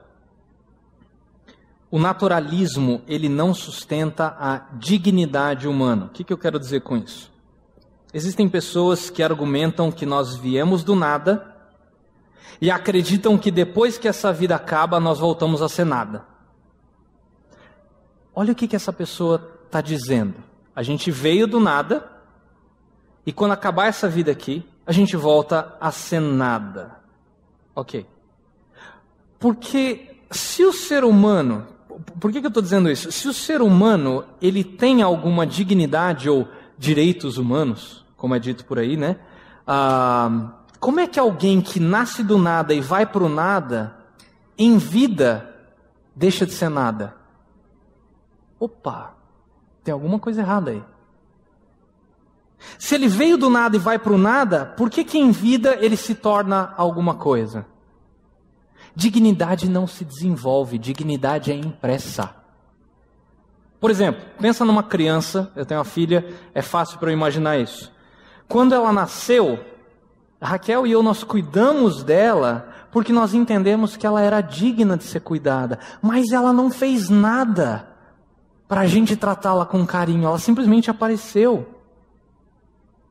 [1.91, 6.05] o naturalismo ele não sustenta a dignidade humana.
[6.05, 7.31] O que, que eu quero dizer com isso?
[8.13, 11.55] Existem pessoas que argumentam que nós viemos do nada
[12.61, 16.25] e acreditam que depois que essa vida acaba, nós voltamos a ser nada.
[18.33, 20.35] Olha o que, que essa pessoa está dizendo.
[20.75, 22.09] A gente veio do nada,
[23.25, 26.99] e quando acabar essa vida aqui, a gente volta a ser nada.
[27.75, 28.05] Ok.
[29.37, 31.67] Porque se o ser humano,
[32.19, 33.11] por que, que eu estou dizendo isso?
[33.11, 36.47] Se o ser humano ele tem alguma dignidade ou
[36.77, 39.17] direitos humanos, como é dito por aí, né?
[39.65, 43.95] Ah, como é que alguém que nasce do nada e vai para o nada,
[44.57, 45.53] em vida,
[46.15, 47.15] deixa de ser nada?
[48.59, 49.15] Opa,
[49.83, 50.83] tem alguma coisa errada aí.
[52.77, 55.77] Se ele veio do nada e vai para o nada, por que, que em vida
[55.79, 57.65] ele se torna alguma coisa?
[58.95, 62.35] Dignidade não se desenvolve, dignidade é impressa.
[63.79, 67.91] Por exemplo, pensa numa criança, eu tenho uma filha, é fácil para eu imaginar isso.
[68.47, 69.59] Quando ela nasceu,
[70.41, 75.21] Raquel e eu nós cuidamos dela porque nós entendemos que ela era digna de ser
[75.21, 77.87] cuidada, mas ela não fez nada
[78.67, 81.67] para a gente tratá-la com carinho, ela simplesmente apareceu.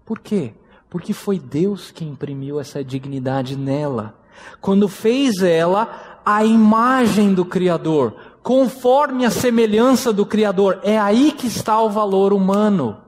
[0.04, 0.54] Por quê?
[0.88, 4.18] Porque foi Deus que imprimiu essa dignidade nela.
[4.60, 11.46] Quando fez ela a imagem do Criador, conforme a semelhança do Criador, é aí que
[11.46, 12.98] está o valor humano.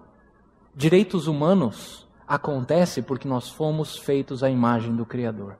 [0.74, 5.56] Direitos humanos acontece porque nós fomos feitos à imagem do Criador.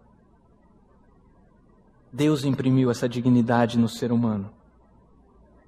[2.13, 4.51] Deus imprimiu essa dignidade no ser humano.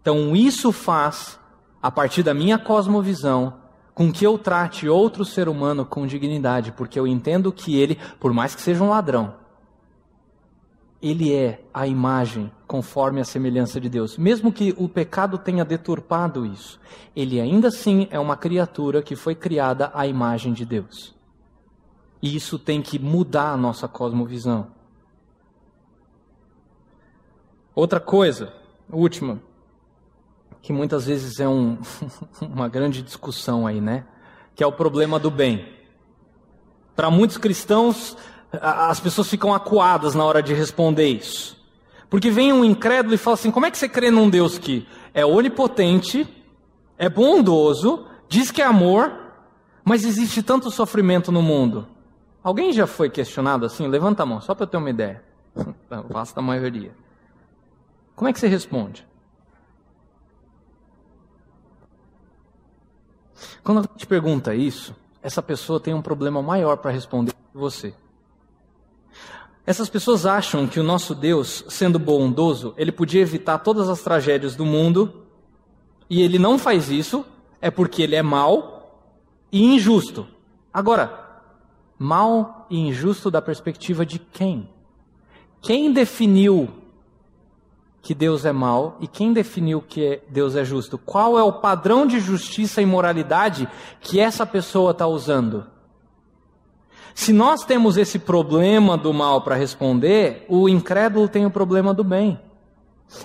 [0.00, 1.38] Então, isso faz,
[1.80, 3.54] a partir da minha cosmovisão,
[3.94, 8.32] com que eu trate outro ser humano com dignidade, porque eu entendo que ele, por
[8.32, 9.34] mais que seja um ladrão,
[11.02, 14.16] ele é a imagem conforme a semelhança de Deus.
[14.16, 16.78] Mesmo que o pecado tenha deturpado isso,
[17.14, 21.12] ele ainda assim é uma criatura que foi criada à imagem de Deus.
[22.22, 24.68] E isso tem que mudar a nossa cosmovisão.
[27.74, 28.52] Outra coisa,
[28.88, 29.42] última,
[30.60, 31.78] que muitas vezes é um,
[32.40, 34.06] uma grande discussão aí, né?
[34.54, 35.80] Que é o problema do bem.
[36.94, 38.16] Para muitos cristãos,
[38.60, 41.56] as pessoas ficam acuadas na hora de responder isso.
[42.10, 44.86] Porque vem um incrédulo e fala assim: como é que você crê num Deus que
[45.14, 46.28] é onipotente,
[46.98, 49.12] é bondoso, diz que é amor,
[49.84, 51.88] mas existe tanto sofrimento no mundo?
[52.42, 53.86] Alguém já foi questionado assim?
[53.86, 55.22] Levanta a mão, só para eu ter uma ideia.
[56.36, 56.94] A maioria.
[58.16, 59.06] Como é que você responde?
[63.62, 67.94] Quando a gente pergunta isso, essa pessoa tem um problema maior para responder que você.
[69.64, 74.56] Essas pessoas acham que o nosso Deus, sendo bondoso, ele podia evitar todas as tragédias
[74.56, 75.22] do mundo,
[76.10, 77.24] e ele não faz isso,
[77.60, 79.06] é porque ele é mau
[79.52, 80.26] e injusto.
[80.74, 81.42] Agora,
[81.96, 84.68] mal e injusto da perspectiva de quem?
[85.60, 86.68] Quem definiu
[88.02, 90.98] que Deus é mau e quem definiu que Deus é justo?
[90.98, 93.68] Qual é o padrão de justiça e moralidade
[94.00, 95.66] que essa pessoa está usando?
[97.14, 102.02] Se nós temos esse problema do mal para responder, o incrédulo tem o problema do
[102.02, 102.40] bem.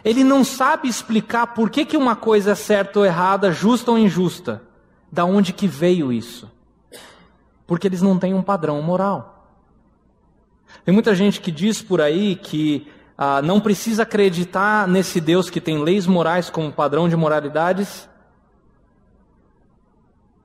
[0.03, 3.97] Ele não sabe explicar por que, que uma coisa é certa ou errada, justa ou
[3.97, 4.61] injusta.
[5.11, 6.51] Da onde que veio isso?
[7.65, 9.49] Porque eles não têm um padrão moral.
[10.83, 15.61] Tem muita gente que diz por aí que ah, não precisa acreditar nesse Deus que
[15.61, 18.07] tem leis morais como padrão de moralidades.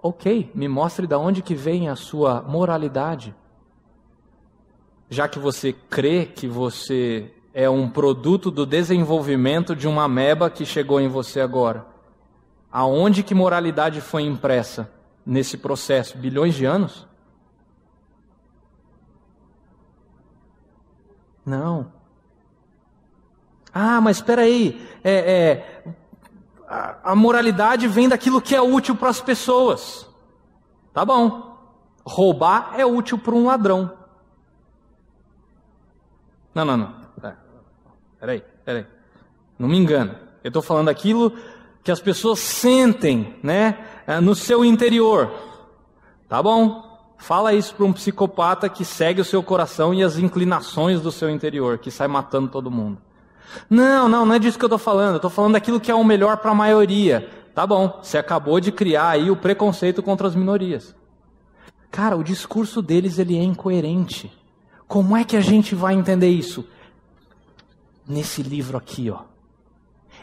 [0.02, 3.32] Ok, me mostre de onde que vem a sua moralidade.
[5.08, 10.66] Já que você crê que você é um produto do desenvolvimento de uma ameba que
[10.66, 11.86] chegou em você agora.
[12.70, 14.90] Aonde que moralidade foi impressa
[15.24, 16.18] nesse processo?
[16.18, 17.06] Bilhões de anos?
[21.44, 21.92] Não.
[23.72, 25.84] Ah, mas espera aí, é, é,
[26.72, 30.08] a, moralidade vem daquilo que é útil para as pessoas.
[30.92, 31.58] Tá bom.
[32.04, 33.92] Roubar é útil para um ladrão.
[36.54, 36.94] Não, não, não.
[37.22, 37.34] É.
[38.18, 38.86] Peraí, peraí.
[39.58, 40.20] Não me engana.
[40.42, 41.32] Eu estou falando aquilo
[41.84, 45.30] que as pessoas sentem, né, é, no seu interior.
[46.28, 46.90] Tá bom.
[47.18, 51.30] Fala isso para um psicopata que segue o seu coração e as inclinações do seu
[51.30, 52.98] interior, que sai matando todo mundo.
[53.68, 55.12] Não, não, não é disso que eu estou falando.
[55.12, 57.28] Eu estou falando daquilo que é o melhor para a maioria.
[57.54, 60.94] Tá bom, você acabou de criar aí o preconceito contra as minorias.
[61.90, 64.32] Cara, o discurso deles ele é incoerente.
[64.88, 66.66] Como é que a gente vai entender isso?
[68.08, 69.20] Nesse livro aqui, ó.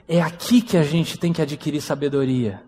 [0.08, 2.64] É aqui que a gente tem que adquirir sabedoria.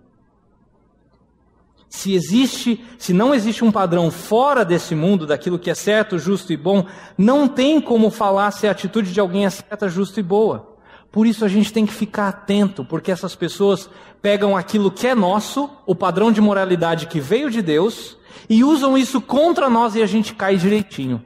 [1.92, 6.54] Se existe, se não existe um padrão fora desse mundo, daquilo que é certo, justo
[6.54, 6.86] e bom,
[7.18, 10.70] não tem como falar se a atitude de alguém é certa, justa e boa.
[11.12, 13.90] Por isso a gente tem que ficar atento, porque essas pessoas
[14.22, 18.16] pegam aquilo que é nosso, o padrão de moralidade que veio de Deus,
[18.50, 21.22] e usam isso contra nós e a gente cai direitinho.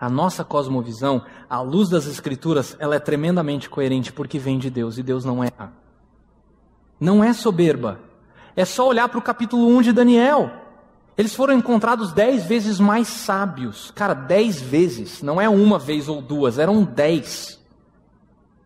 [0.00, 4.96] A nossa cosmovisão, à luz das Escrituras, ela é tremendamente coerente porque vem de Deus
[4.96, 5.70] e Deus não erra.
[6.98, 8.00] Não é soberba,
[8.56, 10.50] é só olhar para o capítulo 1 de Daniel.
[11.16, 13.90] Eles foram encontrados dez vezes mais sábios.
[13.90, 15.22] Cara, dez vezes.
[15.22, 17.60] Não é uma vez ou duas, eram dez.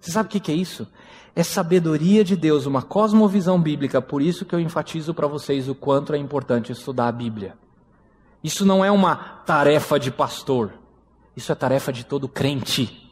[0.01, 0.87] Você sabe o que é isso?
[1.35, 4.01] É sabedoria de Deus, uma cosmovisão bíblica.
[4.01, 7.57] Por isso que eu enfatizo para vocês o quanto é importante estudar a Bíblia.
[8.43, 10.74] Isso não é uma tarefa de pastor.
[11.37, 13.03] Isso é tarefa de todo crente.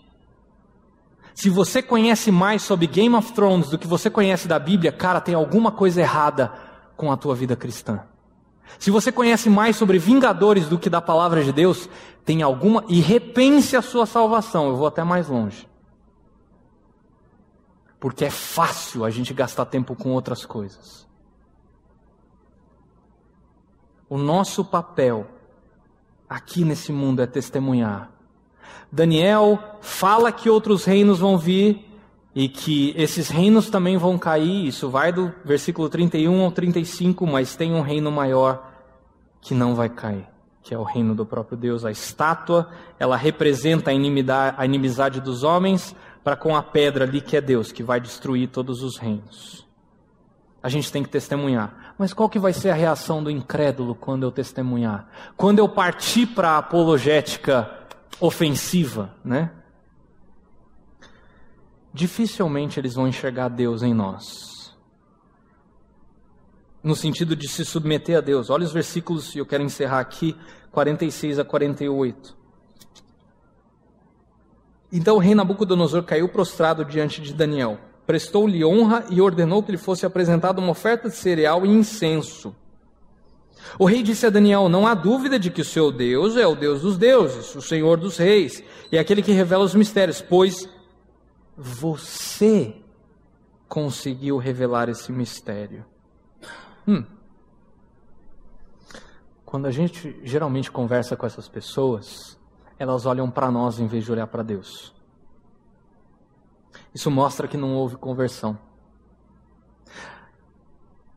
[1.34, 5.20] Se você conhece mais sobre Game of Thrones do que você conhece da Bíblia, cara,
[5.20, 6.52] tem alguma coisa errada
[6.96, 8.00] com a tua vida cristã.
[8.78, 11.88] Se você conhece mais sobre Vingadores do que da palavra de Deus,
[12.24, 12.84] tem alguma.
[12.88, 14.68] E repense a sua salvação.
[14.68, 15.66] Eu vou até mais longe.
[18.02, 21.06] porque é fácil a gente gastar tempo com outras coisas.
[24.08, 25.24] O nosso papel
[26.28, 28.10] aqui nesse mundo é testemunhar.
[28.92, 31.88] Daniel fala que outros reinos vão vir
[32.34, 34.66] e que esses reinos também vão cair.
[34.66, 38.70] Isso vai do versículo 31 ao 35, mas tem um reino maior
[39.40, 40.26] que não vai cair,
[40.62, 41.86] que é o reino do próprio Deus.
[41.86, 42.68] A estátua,
[42.98, 47.40] ela representa a inimizade, a inimizade dos homens para com a pedra ali que é
[47.40, 49.66] Deus, que vai destruir todos os reinos.
[50.62, 51.94] A gente tem que testemunhar.
[51.98, 55.08] Mas qual que vai ser a reação do incrédulo quando eu testemunhar?
[55.36, 57.81] Quando eu partir para a apologética
[58.20, 59.52] ofensiva, né?
[61.92, 64.76] Dificilmente eles vão enxergar Deus em nós.
[66.82, 68.50] No sentido de se submeter a Deus.
[68.50, 70.36] Olha os versículos, e eu quero encerrar aqui,
[70.70, 72.36] 46 a 48.
[74.90, 79.78] Então o rei Nabucodonosor caiu prostrado diante de Daniel prestou-lhe honra e ordenou que lhe
[79.78, 82.54] fosse apresentada uma oferta de cereal e incenso.
[83.78, 86.54] O rei disse a Daniel: Não há dúvida de que o seu Deus é o
[86.54, 90.68] Deus dos deuses, o Senhor dos reis, e aquele que revela os mistérios, pois
[91.56, 92.76] você
[93.68, 95.84] conseguiu revelar esse mistério.
[96.86, 97.04] Hum.
[99.44, 102.38] Quando a gente geralmente conversa com essas pessoas,
[102.78, 104.94] elas olham para nós em vez de olhar para Deus.
[106.94, 108.58] Isso mostra que não houve conversão.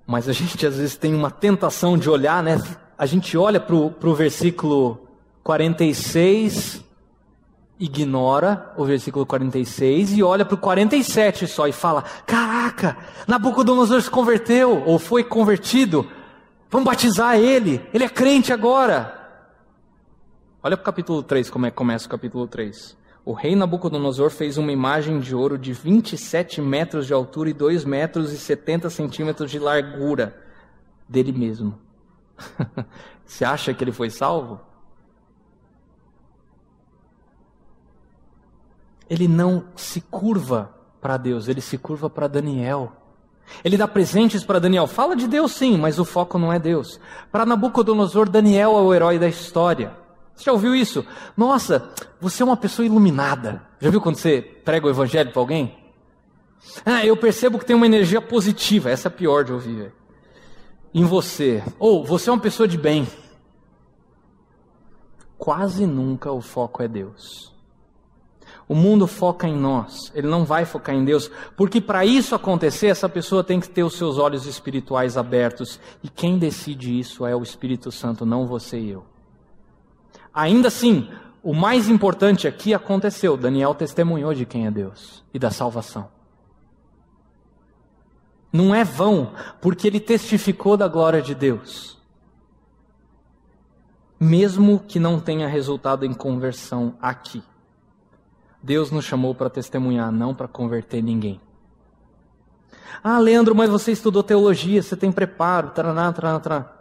[0.06, 2.62] Mas a gente às vezes tem uma tentação de olhar, né?
[2.98, 5.08] A gente olha para o versículo
[5.44, 6.84] 46,
[7.80, 12.98] ignora o versículo 46 e olha para o 47 só e fala: Caraca,
[13.28, 16.08] Nabucodonosor se converteu ou foi convertido.
[16.70, 19.14] Vamos batizar ele, ele é crente agora.
[20.62, 22.98] Olha para o capítulo 3, como é que começa o capítulo 3.
[23.26, 27.84] O rei Nabucodonosor fez uma imagem de ouro de 27 metros de altura e 2
[27.84, 30.40] metros e 70 centímetros de largura
[31.10, 31.76] dele mesmo.
[33.26, 34.62] Você acha que ele foi salvo?
[39.10, 42.92] Ele não se curva para Deus, ele se curva para Daniel.
[43.64, 44.86] Ele dá presentes para Daniel.
[44.86, 47.00] Fala de Deus sim, mas o foco não é Deus.
[47.32, 50.05] Para Nabucodonosor, Daniel é o herói da história.
[50.36, 51.06] Você já ouviu isso?
[51.36, 53.62] Nossa, você é uma pessoa iluminada.
[53.80, 55.78] Já viu quando você prega o evangelho para alguém?
[56.86, 58.90] Ah, eu percebo que tem uma energia positiva.
[58.90, 59.94] Essa é a pior de ouvir.
[60.94, 61.64] Em você.
[61.80, 63.08] Ou você é uma pessoa de bem.
[65.38, 67.54] Quase nunca o foco é Deus.
[68.68, 72.88] O mundo foca em nós, ele não vai focar em Deus, porque para isso acontecer,
[72.88, 77.36] essa pessoa tem que ter os seus olhos espirituais abertos, e quem decide isso é
[77.36, 79.06] o Espírito Santo, não você e eu.
[80.36, 81.10] Ainda assim,
[81.42, 83.38] o mais importante aqui aconteceu.
[83.38, 86.10] Daniel testemunhou de quem é Deus e da salvação.
[88.52, 89.32] Não é vão,
[89.62, 91.98] porque ele testificou da glória de Deus.
[94.20, 97.42] Mesmo que não tenha resultado em conversão aqui.
[98.62, 101.40] Deus nos chamou para testemunhar, não para converter ninguém.
[103.04, 106.75] Ah, Leandro, mas você estudou teologia, você tem preparo, taraná, taraná, taraná.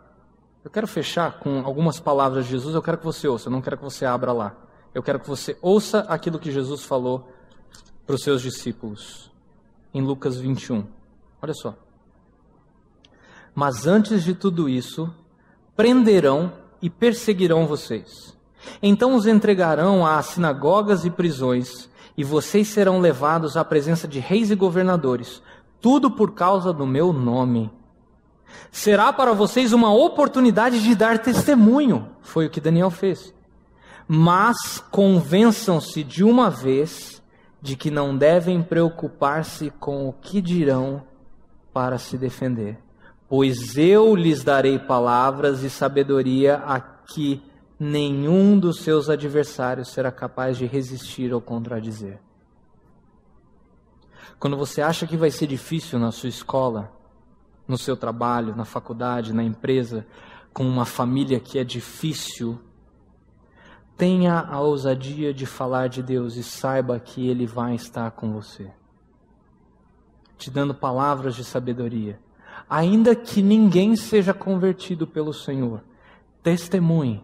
[0.65, 3.61] Eu quero fechar com algumas palavras de Jesus, eu quero que você ouça, eu não
[3.61, 4.57] quero que você abra lá.
[4.95, 7.31] Eu quero que você ouça aquilo que Jesus falou
[8.07, 9.31] para os seus discípulos
[9.93, 10.87] em Lucas 21.
[11.43, 11.75] Olha só.
[13.55, 15.13] Mas antes de tudo isso,
[15.77, 18.35] prenderão e perseguirão vocês.
[18.83, 24.51] Então os entregarão às sinagogas e prisões, e vocês serão levados à presença de reis
[24.51, 25.43] e governadores,
[25.79, 27.71] tudo por causa do meu nome.
[28.71, 32.09] Será para vocês uma oportunidade de dar testemunho.
[32.21, 33.33] Foi o que Daniel fez.
[34.07, 37.23] Mas convençam-se de uma vez
[37.63, 41.03] de que não devem preocupar-se com o que dirão
[41.73, 42.79] para se defender.
[43.29, 47.43] Pois eu lhes darei palavras e sabedoria a que
[47.79, 52.21] nenhum dos seus adversários será capaz de resistir ou contradizer.
[54.39, 56.93] Quando você acha que vai ser difícil na sua escola,
[57.67, 60.07] no seu trabalho, na faculdade, na empresa,
[60.53, 62.61] com uma família que é difícil,
[63.97, 68.71] tenha a ousadia de falar de Deus e saiba que Ele vai estar com você,
[70.37, 72.19] te dando palavras de sabedoria.
[72.69, 75.83] Ainda que ninguém seja convertido pelo Senhor,
[76.43, 77.23] testemunhe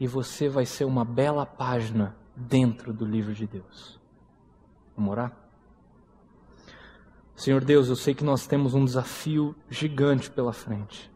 [0.00, 3.98] e você vai ser uma bela página dentro do livro de Deus.
[4.96, 5.47] Vamos orar?
[7.38, 11.08] Senhor Deus, eu sei que nós temos um desafio gigante pela frente.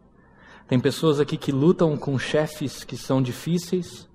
[0.68, 4.08] Tem pessoas aqui que lutam com chefes que são difíceis,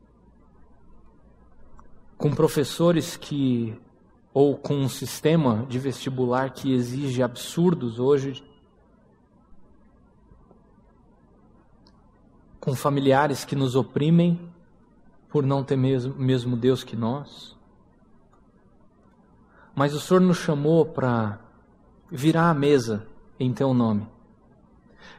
[2.17, 3.77] com professores que
[4.33, 8.41] ou com um sistema de vestibular que exige absurdos hoje,
[12.57, 14.49] com familiares que nos oprimem
[15.27, 17.53] por não ter mesmo, mesmo Deus que nós.
[19.75, 21.45] Mas o Senhor nos chamou para
[22.11, 23.05] virar a mesa
[23.39, 24.07] em Teu nome.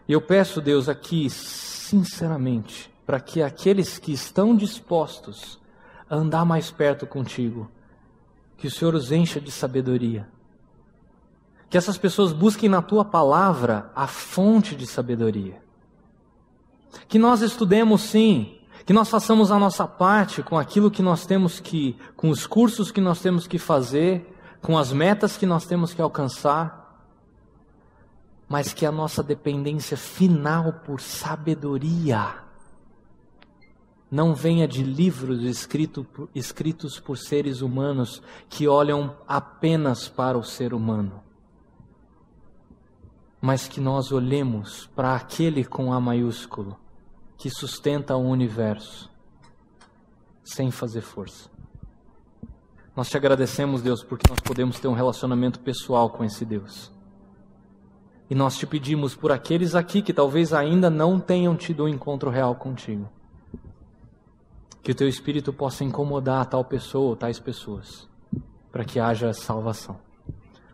[0.06, 5.58] E eu peço, Deus, aqui, sinceramente, para que aqueles que estão dispostos
[6.08, 7.70] a andar mais perto contigo,
[8.56, 10.28] que o Senhor os encha de sabedoria.
[11.70, 15.60] Que essas pessoas busquem na tua palavra a fonte de sabedoria.
[17.06, 21.60] Que nós estudemos sim, que nós façamos a nossa parte com aquilo que nós temos
[21.60, 25.92] que, com os cursos que nós temos que fazer, com as metas que nós temos
[25.92, 26.77] que alcançar,
[28.48, 32.42] mas que a nossa dependência final por sabedoria
[34.10, 40.72] não venha de livros escrito, escritos por seres humanos que olham apenas para o ser
[40.72, 41.22] humano,
[43.40, 46.78] mas que nós olhemos para aquele com A maiúsculo
[47.36, 49.10] que sustenta o universo
[50.42, 51.50] sem fazer força.
[52.96, 56.90] Nós te agradecemos, Deus, porque nós podemos ter um relacionamento pessoal com esse Deus.
[58.30, 62.30] E nós te pedimos por aqueles aqui que talvez ainda não tenham tido um encontro
[62.30, 63.08] real contigo
[64.88, 68.08] que o teu espírito possa incomodar tal pessoa ou tais pessoas,
[68.72, 70.00] para que haja salvação.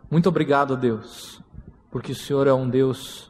[0.09, 1.41] Muito obrigado, Deus,
[1.91, 3.29] porque o Senhor é um Deus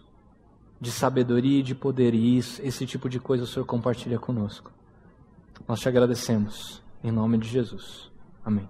[0.79, 4.71] de sabedoria e de poder, e isso, esse tipo de coisa o Senhor compartilha conosco.
[5.67, 8.11] Nós te agradecemos, em nome de Jesus.
[8.45, 8.69] Amém.